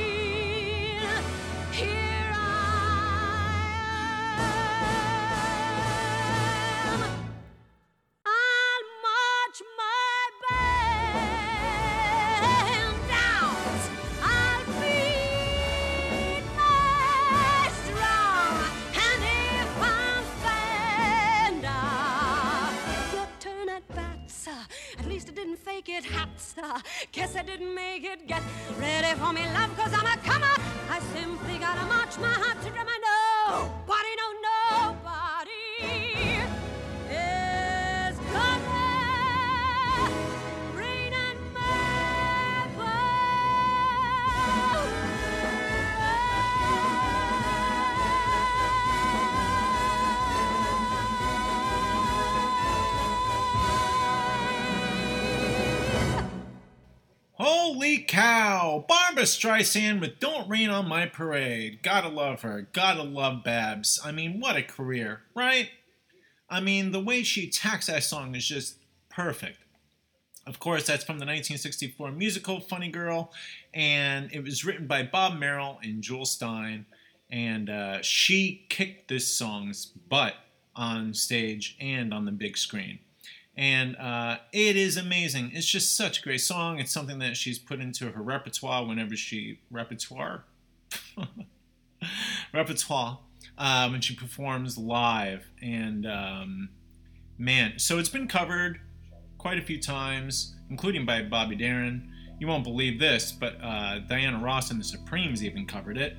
fake 25.79 25.97
it, 25.97 26.05
hat, 26.05 26.29
sir. 26.37 26.73
Guess 27.11 27.35
I 27.35 27.43
didn't 27.43 27.73
make 27.73 28.03
it. 28.03 28.27
Get 28.27 28.41
ready 28.79 29.17
for 29.19 29.31
me, 29.31 29.43
love, 29.53 29.75
cause 29.77 29.93
I'm 29.93 30.05
a 30.05 30.17
comer. 30.27 30.55
I 30.89 30.99
simply 31.13 31.57
gotta 31.57 31.85
march 31.85 32.17
my 32.17 32.35
heart 32.43 32.61
to 32.63 32.69
drum. 32.69 32.87
I 32.87 32.97
no, 33.07 33.69
nobody 33.87 34.13
Holy 57.39 57.99
cow! 57.99 58.83
Barbra 58.85 59.23
Streisand 59.23 60.01
with 60.01 60.19
Don't 60.19 60.49
Rain 60.49 60.69
on 60.69 60.89
My 60.89 61.05
Parade. 61.05 61.81
Gotta 61.81 62.09
love 62.09 62.41
her. 62.41 62.67
Gotta 62.73 63.01
love 63.01 63.45
Babs. 63.45 63.97
I 64.03 64.11
mean, 64.11 64.41
what 64.41 64.57
a 64.57 64.61
career, 64.61 65.21
right? 65.33 65.69
I 66.49 66.59
mean, 66.59 66.91
the 66.91 66.99
way 66.99 67.23
she 67.23 67.47
attacks 67.47 67.87
that 67.87 68.03
song 68.03 68.35
is 68.35 68.45
just 68.45 68.75
perfect. 69.07 69.59
Of 70.45 70.59
course, 70.59 70.85
that's 70.85 71.05
from 71.05 71.17
the 71.17 71.25
1964 71.25 72.11
musical 72.11 72.59
Funny 72.59 72.89
Girl, 72.89 73.31
and 73.73 74.29
it 74.33 74.43
was 74.43 74.65
written 74.65 74.85
by 74.85 75.03
Bob 75.03 75.39
Merrill 75.39 75.79
and 75.81 76.01
Jule 76.01 76.25
Styne. 76.25 76.83
And 77.31 77.69
uh, 77.69 78.01
she 78.01 78.65
kicked 78.67 79.07
this 79.07 79.31
song's 79.31 79.85
butt 79.85 80.33
on 80.75 81.13
stage 81.13 81.77
and 81.79 82.13
on 82.13 82.25
the 82.25 82.33
big 82.33 82.57
screen. 82.57 82.99
And 83.59 83.97
uh, 83.97 84.37
it 84.53 84.77
is 84.77 84.95
amazing. 84.95 85.51
It's 85.53 85.67
just 85.67 85.97
such 85.97 86.19
a 86.19 86.21
great 86.21 86.39
song. 86.39 86.79
It's 86.79 86.93
something 86.93 87.19
that 87.19 87.35
she's 87.35 87.59
put 87.59 87.81
into 87.81 88.09
her 88.09 88.21
repertoire 88.21 88.85
whenever 88.85 89.17
she 89.17 89.59
repertoire 89.69 90.45
repertoire 92.53 93.19
uh, 93.57 93.89
when 93.89 93.99
she 93.99 94.15
performs 94.15 94.77
live. 94.77 95.49
And 95.61 96.07
um, 96.07 96.69
man, 97.37 97.73
so 97.79 97.99
it's 97.99 98.07
been 98.07 98.29
covered 98.29 98.79
quite 99.37 99.59
a 99.59 99.61
few 99.61 99.81
times, 99.81 100.55
including 100.69 101.05
by 101.05 101.23
Bobby 101.23 101.57
Darin. 101.57 102.09
You 102.39 102.47
won't 102.47 102.63
believe 102.63 102.97
this, 102.97 103.33
but 103.33 103.57
uh, 103.61 103.99
Diana 104.07 104.39
Ross 104.39 104.71
and 104.71 104.79
the 104.79 104.85
Supremes 104.85 105.43
even 105.43 105.65
covered 105.65 105.97
it. 105.97 106.15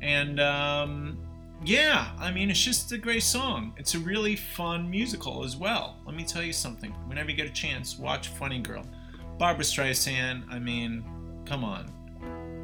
And 0.00 0.40
um, 0.40 1.18
yeah, 1.64 2.10
I 2.18 2.30
mean, 2.30 2.50
it's 2.50 2.62
just 2.62 2.92
a 2.92 2.98
great 2.98 3.22
song. 3.22 3.74
It's 3.76 3.94
a 3.94 3.98
really 3.98 4.36
fun 4.36 4.88
musical 4.90 5.44
as 5.44 5.56
well. 5.56 5.96
Let 6.06 6.14
me 6.14 6.24
tell 6.24 6.42
you 6.42 6.52
something. 6.52 6.92
Whenever 7.06 7.30
you 7.30 7.36
get 7.36 7.46
a 7.46 7.52
chance, 7.52 7.98
watch 7.98 8.28
Funny 8.28 8.60
Girl. 8.60 8.84
Barbra 9.38 9.64
Streisand, 9.64 10.44
I 10.50 10.58
mean, 10.58 11.04
come 11.44 11.64
on, 11.64 11.90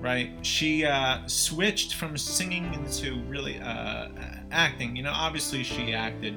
right? 0.01 0.31
She 0.43 0.85
uh, 0.85 1.27
switched 1.27 1.95
from 1.95 2.17
singing 2.17 2.73
into 2.75 3.23
really 3.25 3.61
uh, 3.61 4.09
acting. 4.51 4.97
You 4.97 5.05
know, 5.05 5.13
obviously 5.13 5.63
she 5.63 5.93
acted 5.93 6.37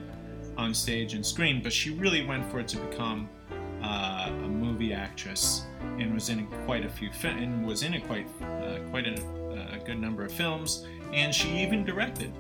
on 0.58 0.74
stage 0.74 1.14
and 1.14 1.26
screen, 1.26 1.62
but 1.62 1.74
she 1.74 1.92
really 1.92 2.26
went 2.26 2.50
for 2.52 2.60
it 2.60 2.68
to 2.70 2.78
become 2.78 3.30
uh, 3.84 4.30
a 4.30 4.48
movie 4.48 4.94
actress 4.94 5.66
and 6.00 6.14
was 6.14 6.30
in 6.30 6.48
quite 6.66 6.86
a 6.86 6.90
few 6.90 7.12
fi- 7.12 7.30
and 7.30 7.66
was 7.66 7.84
in 7.84 8.00
quite 8.02 8.28
uh, 8.42 8.80
quite 8.90 9.08
a, 9.08 9.76
a 9.76 9.80
good 9.86 10.00
number 10.00 10.24
of 10.24 10.32
films, 10.32 10.86
and 11.14 11.34
she 11.34 11.50
even 11.58 11.84
directed. 11.86 12.34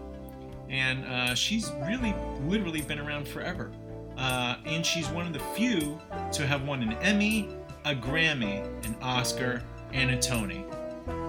And 0.69 1.05
uh, 1.05 1.35
she's 1.35 1.71
really, 1.87 2.13
literally 2.41 2.81
been 2.81 2.99
around 2.99 3.27
forever. 3.27 3.71
Uh, 4.17 4.57
and 4.65 4.85
she's 4.85 5.07
one 5.09 5.27
of 5.27 5.33
the 5.33 5.39
few 5.55 5.99
to 6.31 6.47
have 6.47 6.63
won 6.67 6.81
an 6.81 6.93
Emmy, 6.93 7.49
a 7.85 7.93
Grammy, 7.93 8.63
an 8.85 8.95
Oscar, 9.01 9.63
and 9.93 10.11
a 10.11 10.17
Tony. 10.17 10.65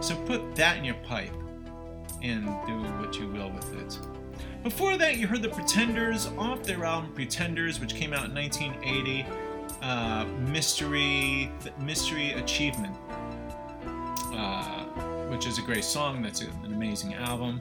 So 0.00 0.16
put 0.24 0.56
that 0.56 0.76
in 0.78 0.84
your 0.84 0.96
pipe 0.96 1.32
and 2.22 2.46
do 2.66 2.82
what 2.98 3.18
you 3.18 3.28
will 3.28 3.50
with 3.50 3.74
it. 3.80 3.98
Before 4.62 4.96
that, 4.96 5.18
you 5.18 5.26
heard 5.26 5.42
the 5.42 5.48
Pretenders 5.48 6.26
off 6.36 6.62
their 6.62 6.84
album 6.84 7.12
Pretenders, 7.12 7.78
which 7.80 7.94
came 7.94 8.12
out 8.12 8.24
in 8.26 8.34
1980. 8.34 9.26
Uh, 9.82 10.24
Mystery, 10.50 11.52
Mystery 11.80 12.32
Achievement, 12.32 12.96
uh, 14.32 14.84
which 15.28 15.46
is 15.46 15.58
a 15.58 15.62
great 15.62 15.84
song. 15.84 16.22
That's 16.22 16.40
an 16.40 16.50
amazing 16.64 17.14
album. 17.14 17.60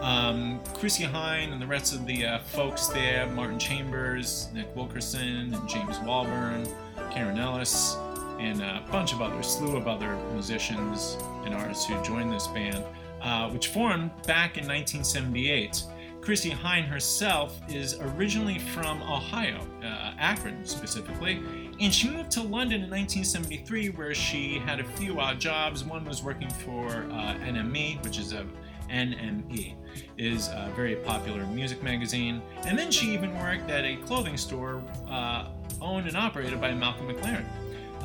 Um, 0.00 0.60
Chrissie 0.74 1.04
Hynde 1.04 1.52
and 1.52 1.60
the 1.60 1.66
rest 1.66 1.94
of 1.94 2.06
the 2.06 2.26
uh, 2.26 2.38
folks 2.38 2.88
there, 2.88 3.26
Martin 3.28 3.58
Chambers, 3.58 4.48
Nick 4.52 4.74
Wilkinson, 4.76 5.54
and 5.54 5.68
James 5.68 5.98
Walbourne, 5.98 6.68
Carwyn 7.12 7.38
Ellis, 7.38 7.96
and 8.38 8.60
a 8.60 8.84
bunch 8.90 9.12
of 9.12 9.22
other 9.22 9.42
slew 9.42 9.76
of 9.76 9.88
other 9.88 10.16
musicians 10.32 11.16
and 11.44 11.54
artists 11.54 11.86
who 11.86 12.00
joined 12.02 12.32
this 12.32 12.46
band, 12.48 12.84
uh, 13.22 13.48
which 13.50 13.68
formed 13.68 14.10
back 14.26 14.58
in 14.58 14.66
1978. 14.66 15.84
Chrissie 16.20 16.50
Hynde 16.50 16.86
herself 16.88 17.60
is 17.68 18.00
originally 18.00 18.58
from 18.58 19.00
Ohio, 19.02 19.60
uh, 19.82 20.12
Akron 20.18 20.64
specifically, 20.64 21.40
and 21.80 21.94
she 21.94 22.10
moved 22.10 22.32
to 22.32 22.42
London 22.42 22.82
in 22.82 22.90
1973 22.90 23.90
where 23.90 24.12
she 24.12 24.58
had 24.58 24.80
a 24.80 24.84
few 24.84 25.20
odd 25.20 25.38
jobs. 25.38 25.84
One 25.84 26.04
was 26.04 26.24
working 26.24 26.50
for 26.50 26.88
uh, 26.88 27.36
NME, 27.44 28.02
which 28.02 28.18
is 28.18 28.32
a 28.32 28.44
NME 28.90 29.74
is 30.18 30.48
a 30.48 30.72
very 30.74 30.96
popular 30.96 31.44
music 31.46 31.82
magazine, 31.82 32.42
and 32.64 32.78
then 32.78 32.90
she 32.90 33.12
even 33.12 33.38
worked 33.38 33.70
at 33.70 33.84
a 33.84 33.96
clothing 33.96 34.36
store 34.36 34.82
uh, 35.08 35.48
owned 35.80 36.06
and 36.06 36.16
operated 36.16 36.60
by 36.60 36.74
Malcolm 36.74 37.08
McLaren. 37.08 37.46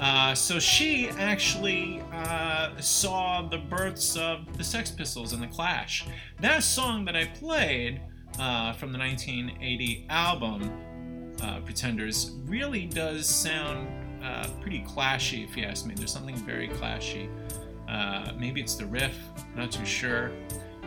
Uh, 0.02 0.34
so 0.34 0.60
she 0.60 1.10
actually 1.10 2.02
uh, 2.12 2.76
saw 2.80 3.48
the 3.48 3.58
births 3.58 4.18
of 4.18 4.58
the 4.58 4.64
Sex 4.64 4.90
Pistols 4.90 5.34
and 5.34 5.44
the 5.44 5.48
Clash. 5.48 6.08
That 6.40 6.64
song 6.64 7.06
that 7.06 7.16
I 7.16 7.26
played 7.26 8.02
uh, 8.40 8.74
from 8.74 8.92
the 8.92 8.98
1980 8.98 10.08
album 10.10 10.72
uh, 11.42 11.60
Pretenders 11.60 12.32
really 12.46 12.86
does 12.86 13.28
sound 13.28 13.88
uh, 14.24 14.48
pretty 14.62 14.84
clashy, 14.88 15.44
if 15.48 15.56
you 15.56 15.66
ask 15.66 15.86
me. 15.86 15.94
There's 15.96 16.12
something 16.12 16.36
very 16.38 16.70
clashy. 16.70 17.30
Maybe 18.40 18.62
it's 18.62 18.76
the 18.76 18.88
riff, 18.88 19.16
not 19.56 19.72
too 19.72 19.86
sure. 19.86 20.32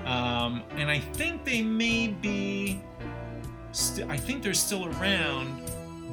Um, 0.05 0.63
and 0.77 0.91
I 0.91 0.99
think 0.99 1.45
they 1.45 1.63
may 1.63 2.09
be. 2.09 2.81
St- 3.73 4.09
I 4.09 4.17
think 4.17 4.43
they're 4.43 4.55
still 4.55 4.87
around 4.87 5.63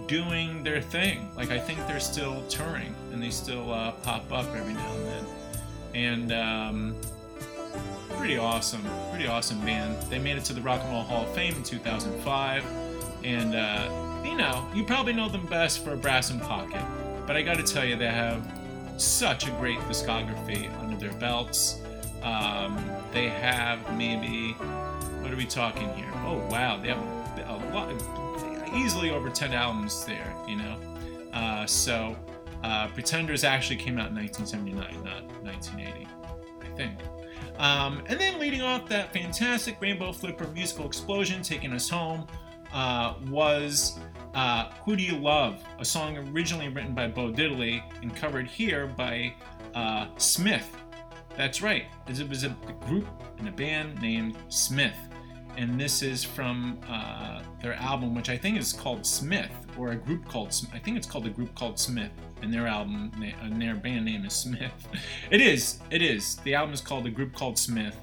doing 0.08 0.64
their 0.64 0.82
thing. 0.82 1.30
Like 1.36 1.52
I 1.52 1.60
think 1.60 1.80
they're 1.88 2.00
still 2.00 2.44
touring 2.48 2.94
and 3.14 3.22
they 3.22 3.30
still 3.30 3.72
uh, 3.72 3.92
pop 4.04 4.32
up 4.32 4.48
every 4.56 4.74
now 4.74 4.94
and 4.94 5.06
then. 5.06 5.26
And 5.94 6.32
um, 6.32 6.96
pretty 8.18 8.38
awesome, 8.38 8.84
pretty 9.10 9.28
awesome 9.28 9.60
band. 9.62 10.02
They 10.04 10.20
made 10.20 10.38
it 10.38 10.46
to 10.46 10.54
the 10.54 10.62
Rock 10.62 10.82
and 10.84 10.92
Roll 10.92 11.04
Hall 11.04 11.24
of 11.24 11.34
Fame 11.34 11.56
in 11.56 11.64
2005, 11.64 12.66
and 13.24 13.56
uh, 13.56 14.22
you 14.24 14.36
know 14.36 14.68
you 14.74 14.84
probably 14.84 15.14
know 15.14 15.28
them 15.28 15.46
best 15.48 15.84
for 15.84 15.96
Brass 15.96 16.32
in 16.32 16.40
Pocket. 16.40 16.84
But 17.26 17.36
I 17.36 17.42
got 17.42 17.58
to 17.58 17.64
tell 17.64 17.86
you, 17.86 17.96
they 17.96 18.08
have 18.08 18.46
such 18.98 19.48
a 19.48 19.52
great 19.52 19.80
discography 19.80 20.72
under 20.80 20.98
their 20.98 21.14
belts. 21.14 21.81
Um, 22.24 22.80
they 23.12 23.30
have 23.30 23.98
maybe 23.98 24.54
what 25.22 25.32
are 25.32 25.36
we 25.36 25.46
talking 25.46 25.92
here? 25.94 26.12
Oh 26.26 26.46
wow, 26.50 26.78
they 26.78 26.90
have 26.90 27.00
a 27.48 27.74
lot, 27.74 27.94
easily 28.76 29.12
over 29.12 29.30
10 29.30 29.54
albums 29.54 30.06
there. 30.06 30.34
You 30.48 30.58
know, 30.58 30.78
uh, 31.34 31.66
so 31.66 32.16
uh, 32.64 32.88
Pretenders 32.90 33.44
actually 33.44 33.78
came 33.78 33.98
out 33.98 34.10
in 34.10 34.16
1979, 34.16 35.04
not 35.04 35.24
1980, 35.44 36.08
I 36.62 36.76
think. 36.76 36.98
Um, 37.58 38.04
and 38.08 38.20
then 38.20 38.40
leading 38.40 38.62
off 38.62 38.88
that 38.90 39.14
fantastic 39.14 39.80
Rainbow 39.82 40.12
Flipper 40.12 40.48
musical 40.48 40.86
explosion, 40.86 41.42
taking 41.42 41.74
us 41.74 41.90
home, 41.90 42.28
uh, 42.74 43.16
was 43.30 44.00
uh, 44.34 44.72
Who 44.86 44.96
Do 44.96 45.04
You 45.04 45.18
Love, 45.18 45.64
a 45.80 45.86
song 45.86 46.18
originally 46.34 46.70
written 46.70 46.94
by 46.94 47.08
Bo 47.08 47.32
Diddley 47.32 47.84
and 48.02 48.16
covered 48.16 48.48
here 48.48 48.88
by 48.88 49.34
uh, 49.76 50.08
Smith. 50.18 50.76
That's 51.42 51.60
right, 51.60 51.86
it 52.08 52.30
was 52.30 52.44
a 52.44 52.50
group 52.86 53.08
and 53.40 53.48
a 53.48 53.52
band 53.52 54.00
named 54.00 54.38
Smith. 54.50 54.96
And 55.58 55.82
this 55.82 56.04
is 56.04 56.24
from 56.24 56.80
uh, 56.88 57.42
their 57.60 57.74
album, 57.74 58.14
which 58.14 58.30
I 58.30 58.38
think 58.38 58.60
is 58.60 58.72
called 58.72 59.04
Smith, 59.04 59.50
or 59.76 59.90
a 59.90 59.96
group 59.96 60.28
called, 60.28 60.54
I 60.72 60.78
think 60.78 60.98
it's 60.98 61.08
called 61.08 61.26
a 61.26 61.32
group 61.32 61.56
called 61.56 61.80
Smith 61.80 62.12
and 62.44 62.54
their 62.54 62.68
album 62.68 63.12
and 63.42 63.60
their 63.60 63.74
band 63.74 64.06
name 64.06 64.24
is 64.24 64.34
Smith. 64.34 64.72
It 65.32 65.42
is. 65.42 65.80
It 65.90 66.04
is. 66.04 66.36
The 66.44 66.54
album 66.54 66.76
is 66.76 66.82
called 66.82 67.08
A 67.08 67.10
Group 67.10 67.34
Called 67.34 67.58
Smith. 67.58 67.98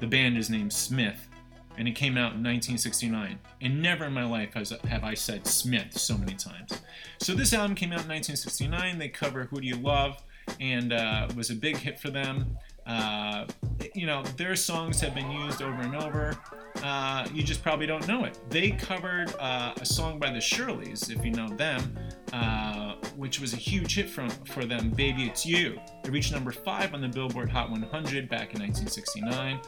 The 0.00 0.06
band 0.06 0.38
is 0.38 0.48
named 0.48 0.72
Smith, 0.72 1.28
and 1.76 1.86
it 1.86 1.92
came 1.92 2.16
out 2.16 2.32
in 2.32 2.42
1969. 2.42 3.38
And 3.60 3.82
never 3.82 4.06
in 4.06 4.14
my 4.14 4.24
life 4.24 4.54
has, 4.54 4.70
have 4.88 5.04
I 5.04 5.12
said 5.12 5.46
Smith 5.46 5.98
so 5.98 6.16
many 6.16 6.36
times. 6.36 6.72
So 7.20 7.34
this 7.34 7.52
album 7.52 7.74
came 7.76 7.90
out 7.90 8.04
in 8.04 8.08
1969. 8.08 8.98
They 8.98 9.10
cover 9.10 9.44
Who 9.44 9.60
Do 9.60 9.66
You 9.66 9.76
Love, 9.76 10.22
and 10.60 10.92
uh, 10.92 11.28
was 11.36 11.50
a 11.50 11.54
big 11.54 11.76
hit 11.76 11.98
for 11.98 12.10
them. 12.10 12.56
Uh, 12.86 13.46
you 13.94 14.06
know, 14.06 14.22
their 14.36 14.56
songs 14.56 15.00
have 15.00 15.14
been 15.14 15.30
used 15.30 15.62
over 15.62 15.82
and 15.82 15.94
over. 15.96 16.36
Uh, 16.82 17.26
you 17.32 17.42
just 17.42 17.62
probably 17.62 17.86
don't 17.86 18.06
know 18.08 18.24
it. 18.24 18.38
They 18.48 18.70
covered 18.72 19.34
uh, 19.38 19.74
a 19.80 19.86
song 19.86 20.18
by 20.18 20.30
the 20.30 20.38
Shirelles, 20.38 21.14
if 21.14 21.24
you 21.24 21.30
know 21.30 21.48
them, 21.48 21.96
uh, 22.32 22.94
which 23.16 23.40
was 23.40 23.52
a 23.52 23.56
huge 23.56 23.94
hit 23.94 24.10
for 24.10 24.64
them, 24.64 24.90
Baby 24.90 25.24
It's 25.24 25.46
You. 25.46 25.78
It 26.04 26.10
reached 26.10 26.32
number 26.32 26.50
five 26.50 26.92
on 26.94 27.00
the 27.00 27.08
Billboard 27.08 27.50
Hot 27.50 27.70
100 27.70 28.28
back 28.28 28.54
in 28.54 28.60
1969. 28.60 29.60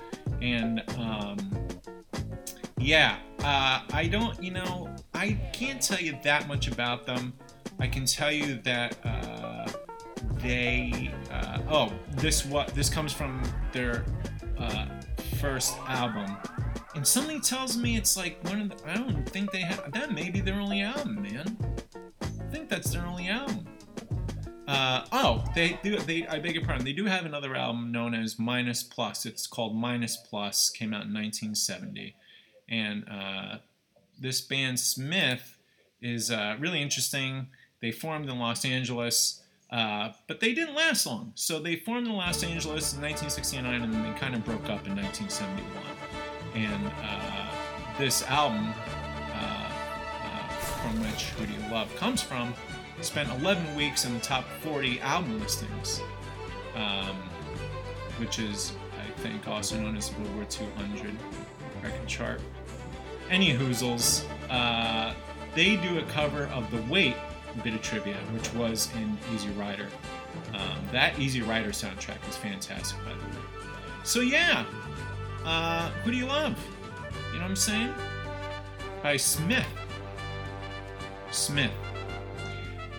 And 0.42 0.82
um, 0.98 1.68
yeah, 2.78 3.18
uh, 3.40 3.82
I 3.92 4.08
don't, 4.08 4.42
you 4.42 4.50
know, 4.50 4.94
I 5.14 5.32
can't 5.52 5.80
tell 5.80 6.00
you 6.00 6.18
that 6.24 6.48
much 6.48 6.68
about 6.68 7.06
them. 7.06 7.32
I 7.78 7.86
can 7.86 8.06
tell 8.06 8.32
you 8.32 8.56
that 8.62 8.96
uh, 9.04 9.53
they, 10.44 11.10
uh, 11.32 11.58
oh, 11.70 11.92
this 12.10 12.44
what 12.44 12.68
this 12.74 12.90
comes 12.90 13.12
from 13.12 13.42
their 13.72 14.04
uh, 14.58 14.86
first 15.40 15.76
album, 15.88 16.36
and 16.94 17.04
something 17.06 17.40
tells 17.40 17.76
me 17.76 17.96
it's 17.96 18.16
like 18.16 18.38
one 18.44 18.60
of 18.60 18.68
the. 18.68 18.90
I 18.90 18.94
don't 18.94 19.28
think 19.28 19.50
they 19.50 19.62
have 19.62 19.90
that. 19.92 20.12
May 20.12 20.30
be 20.30 20.40
their 20.40 20.60
only 20.60 20.82
album, 20.82 21.22
man. 21.22 21.56
I 22.22 22.50
think 22.52 22.68
that's 22.68 22.90
their 22.90 23.06
only 23.06 23.28
album. 23.28 23.66
Uh, 24.68 25.04
oh, 25.12 25.44
they 25.54 25.78
do. 25.82 25.98
They 25.98 26.26
I 26.26 26.38
beg 26.38 26.54
your 26.54 26.64
pardon. 26.64 26.84
They 26.84 26.92
do 26.92 27.06
have 27.06 27.24
another 27.24 27.56
album 27.56 27.90
known 27.90 28.14
as 28.14 28.38
Minus 28.38 28.82
Plus. 28.82 29.24
It's 29.24 29.46
called 29.46 29.74
Minus 29.74 30.16
Plus. 30.16 30.68
Came 30.70 30.92
out 30.92 31.04
in 31.06 31.14
1970, 31.14 32.14
and 32.68 33.04
uh, 33.10 33.56
this 34.20 34.42
band 34.42 34.78
Smith 34.78 35.56
is 36.02 36.30
uh, 36.30 36.56
really 36.60 36.82
interesting. 36.82 37.48
They 37.80 37.92
formed 37.92 38.28
in 38.28 38.38
Los 38.38 38.64
Angeles. 38.66 39.40
Uh, 39.70 40.12
but 40.28 40.40
they 40.40 40.52
didn't 40.52 40.74
last 40.74 41.06
long. 41.06 41.32
So 41.34 41.58
they 41.58 41.76
formed 41.76 42.06
in 42.06 42.12
Los 42.12 42.42
Angeles 42.42 42.92
in 42.92 43.00
1969 43.00 43.82
and 43.82 43.92
then 43.92 44.02
they 44.02 44.18
kind 44.18 44.34
of 44.34 44.44
broke 44.44 44.68
up 44.68 44.86
in 44.86 44.94
1971. 44.94 45.64
And 46.54 46.92
uh, 47.02 47.46
this 47.98 48.22
album, 48.24 48.72
uh, 49.32 49.70
uh, 50.22 50.48
from 50.48 51.00
which 51.00 51.30
Who 51.30 51.46
Do 51.46 51.52
You 51.52 51.72
Love 51.72 51.94
comes 51.96 52.22
from, 52.22 52.54
spent 53.00 53.28
11 53.40 53.74
weeks 53.74 54.04
in 54.04 54.14
the 54.14 54.20
top 54.20 54.44
40 54.62 55.00
album 55.00 55.40
listings, 55.40 56.00
um, 56.76 57.16
which 58.18 58.38
is, 58.38 58.72
I 59.00 59.10
think, 59.20 59.48
also 59.48 59.76
known 59.80 59.96
as 59.96 60.10
the 60.10 60.20
Billboard 60.20 60.50
200 60.50 61.16
record 61.82 62.06
chart. 62.06 62.40
Any 63.30 63.52
Hoozles, 63.52 64.24
uh, 64.50 65.14
they 65.54 65.76
do 65.76 65.98
a 65.98 66.02
cover 66.04 66.44
of 66.46 66.70
The 66.70 66.82
Weight 66.92 67.16
bit 67.62 67.74
of 67.74 67.82
trivia, 67.82 68.16
which 68.32 68.52
was 68.54 68.88
in 68.96 69.16
Easy 69.34 69.50
Rider. 69.50 69.88
Um, 70.54 70.78
that 70.92 71.18
Easy 71.18 71.42
Rider 71.42 71.70
soundtrack 71.70 72.28
is 72.28 72.36
fantastic, 72.36 72.98
by 73.04 73.12
the 73.12 73.18
way. 73.18 73.44
So 74.04 74.20
yeah, 74.20 74.64
uh, 75.44 75.90
who 76.02 76.10
do 76.10 76.16
you 76.16 76.26
love? 76.26 76.58
You 77.28 77.34
know 77.34 77.42
what 77.42 77.50
I'm 77.50 77.56
saying? 77.56 77.92
By 79.02 79.16
Smith. 79.16 79.66
Smith. 81.30 81.72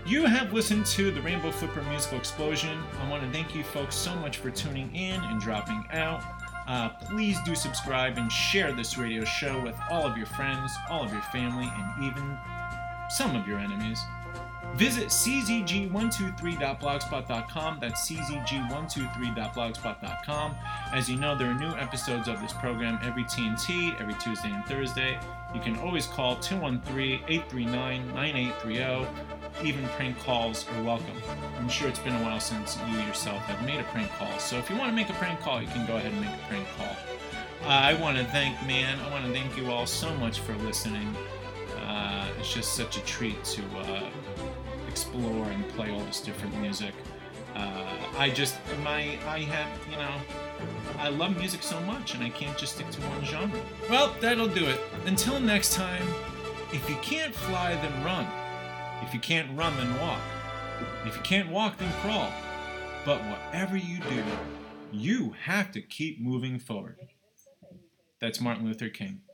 You 0.06 0.26
have 0.26 0.54
listened 0.54 0.86
to 0.88 1.10
the 1.10 1.22
Rainbow 1.22 1.52
Flipper 1.52 1.82
Musical 1.84 2.20
Explosion. 2.20 2.78
I 3.02 3.10
want 3.10 3.24
to 3.24 3.32
thank 3.32 3.56
you 3.56 3.64
folks 3.64 3.96
so 3.96 4.16
much 4.18 4.38
for 4.38 4.52
tuning 4.52 4.94
in 4.96 5.20
and 5.20 5.42
dropping 5.42 5.84
out. 5.92 6.24
Uh, 6.68 6.90
please 6.90 7.38
do 7.46 7.56
subscribe 7.56 8.18
and 8.18 8.32
share 8.32 8.72
this 8.72 8.98
radio 8.98 9.24
show 9.24 9.60
with 9.62 9.76
all 9.90 10.04
of 10.04 10.18
your 10.18 10.28
friends, 10.28 10.72
all 10.90 11.04
of 11.04 11.12
your 11.12 11.22
family, 11.24 11.68
and 11.72 12.04
even 12.04 12.38
some 13.10 13.36
of 13.36 13.48
your 13.48 13.58
enemies. 13.58 14.00
Visit 14.76 15.08
czg123.blogspot.com. 15.08 17.80
That's 17.80 18.10
czg123.blogspot.com. 18.10 20.56
As 20.92 21.10
you 21.10 21.16
know, 21.16 21.34
there 21.38 21.48
are 21.48 21.54
new 21.54 21.74
episodes 21.78 22.28
of 22.28 22.42
this 22.42 22.52
program 22.52 23.00
every 23.02 23.24
TNT, 23.24 23.98
every 24.02 24.16
Tuesday 24.16 24.52
and 24.52 24.66
Thursday. 24.66 25.18
You 25.54 25.62
can 25.62 25.78
always 25.78 26.08
call 26.08 26.36
213 26.38 27.22
839 27.30 28.14
9830. 28.14 29.08
Even 29.66 29.88
prank 29.96 30.20
calls 30.20 30.66
are 30.76 30.84
welcome. 30.84 31.16
I'm 31.58 31.70
sure 31.70 31.88
it's 31.88 32.00
been 32.00 32.14
a 32.14 32.22
while 32.24 32.42
since 32.42 32.78
you 32.90 32.98
yourself 33.00 33.42
have 33.44 33.66
made 33.66 33.80
a 33.80 33.86
prank 33.86 34.12
call. 34.12 34.38
So 34.40 34.58
if 34.58 34.70
you 34.70 34.76
want 34.76 34.90
to 34.90 34.96
make 34.96 35.10
a 35.10 35.14
prank 35.14 35.40
call, 35.40 35.62
you 35.62 35.70
can 35.70 35.86
go 35.88 35.96
ahead 35.96 36.12
and 36.12 36.20
make 36.20 36.34
a 36.34 36.38
prank 36.50 36.68
call. 36.78 36.98
Uh, 37.64 37.70
I 37.70 37.94
want 37.94 38.18
to 38.18 38.26
thank, 38.26 38.62
man, 38.68 39.00
I 39.00 39.10
want 39.10 39.24
to 39.26 39.32
thank 39.32 39.56
you 39.56 39.72
all 39.72 39.86
so 39.86 40.14
much 40.16 40.42
for 40.42 40.54
listening. 40.58 41.16
Uh, 41.78 42.28
it's 42.38 42.54
just 42.54 42.74
such 42.74 42.98
a 42.98 43.02
treat 43.06 43.42
to 43.46 43.62
uh, 43.78 44.10
explore 44.96 45.46
and 45.48 45.68
play 45.76 45.92
all 45.92 46.00
this 46.06 46.22
different 46.22 46.58
music. 46.62 46.94
Uh, 47.54 47.86
I 48.18 48.30
just 48.30 48.56
my 48.82 49.20
I 49.28 49.40
have 49.40 49.70
you 49.92 49.98
know 49.98 50.16
I 50.98 51.10
love 51.10 51.36
music 51.38 51.64
so 51.64 51.78
much 51.82 52.16
and 52.16 52.24
I 52.24 52.30
can't 52.30 52.58
just 52.58 52.76
stick 52.76 52.90
to 52.92 53.02
one 53.02 53.26
genre. 53.26 53.60
Well, 53.90 54.16
that'll 54.22 54.48
do 54.48 54.66
it. 54.66 54.80
Until 55.06 55.38
next 55.42 55.74
time, 55.74 56.08
if 56.72 56.90
you 56.90 56.96
can't 57.02 57.36
fly, 57.36 57.74
then 57.76 58.06
run. 58.06 58.26
If 59.06 59.14
you 59.14 59.20
can't 59.20 59.50
run, 59.58 59.76
then 59.76 60.00
walk. 60.00 60.22
If 61.06 61.18
you 61.18 61.24
can't 61.24 61.50
walk, 61.52 61.78
then 61.78 61.92
crawl. 62.00 62.32
But 63.04 63.20
whatever 63.26 63.76
you 63.76 64.00
do, 64.00 64.24
you 64.94 65.36
have 65.44 65.74
to 65.74 65.82
keep 65.82 66.22
moving 66.22 66.58
forward. 66.58 66.96
That's 68.22 68.40
Martin 68.40 68.66
Luther 68.66 68.88
King. 68.88 69.25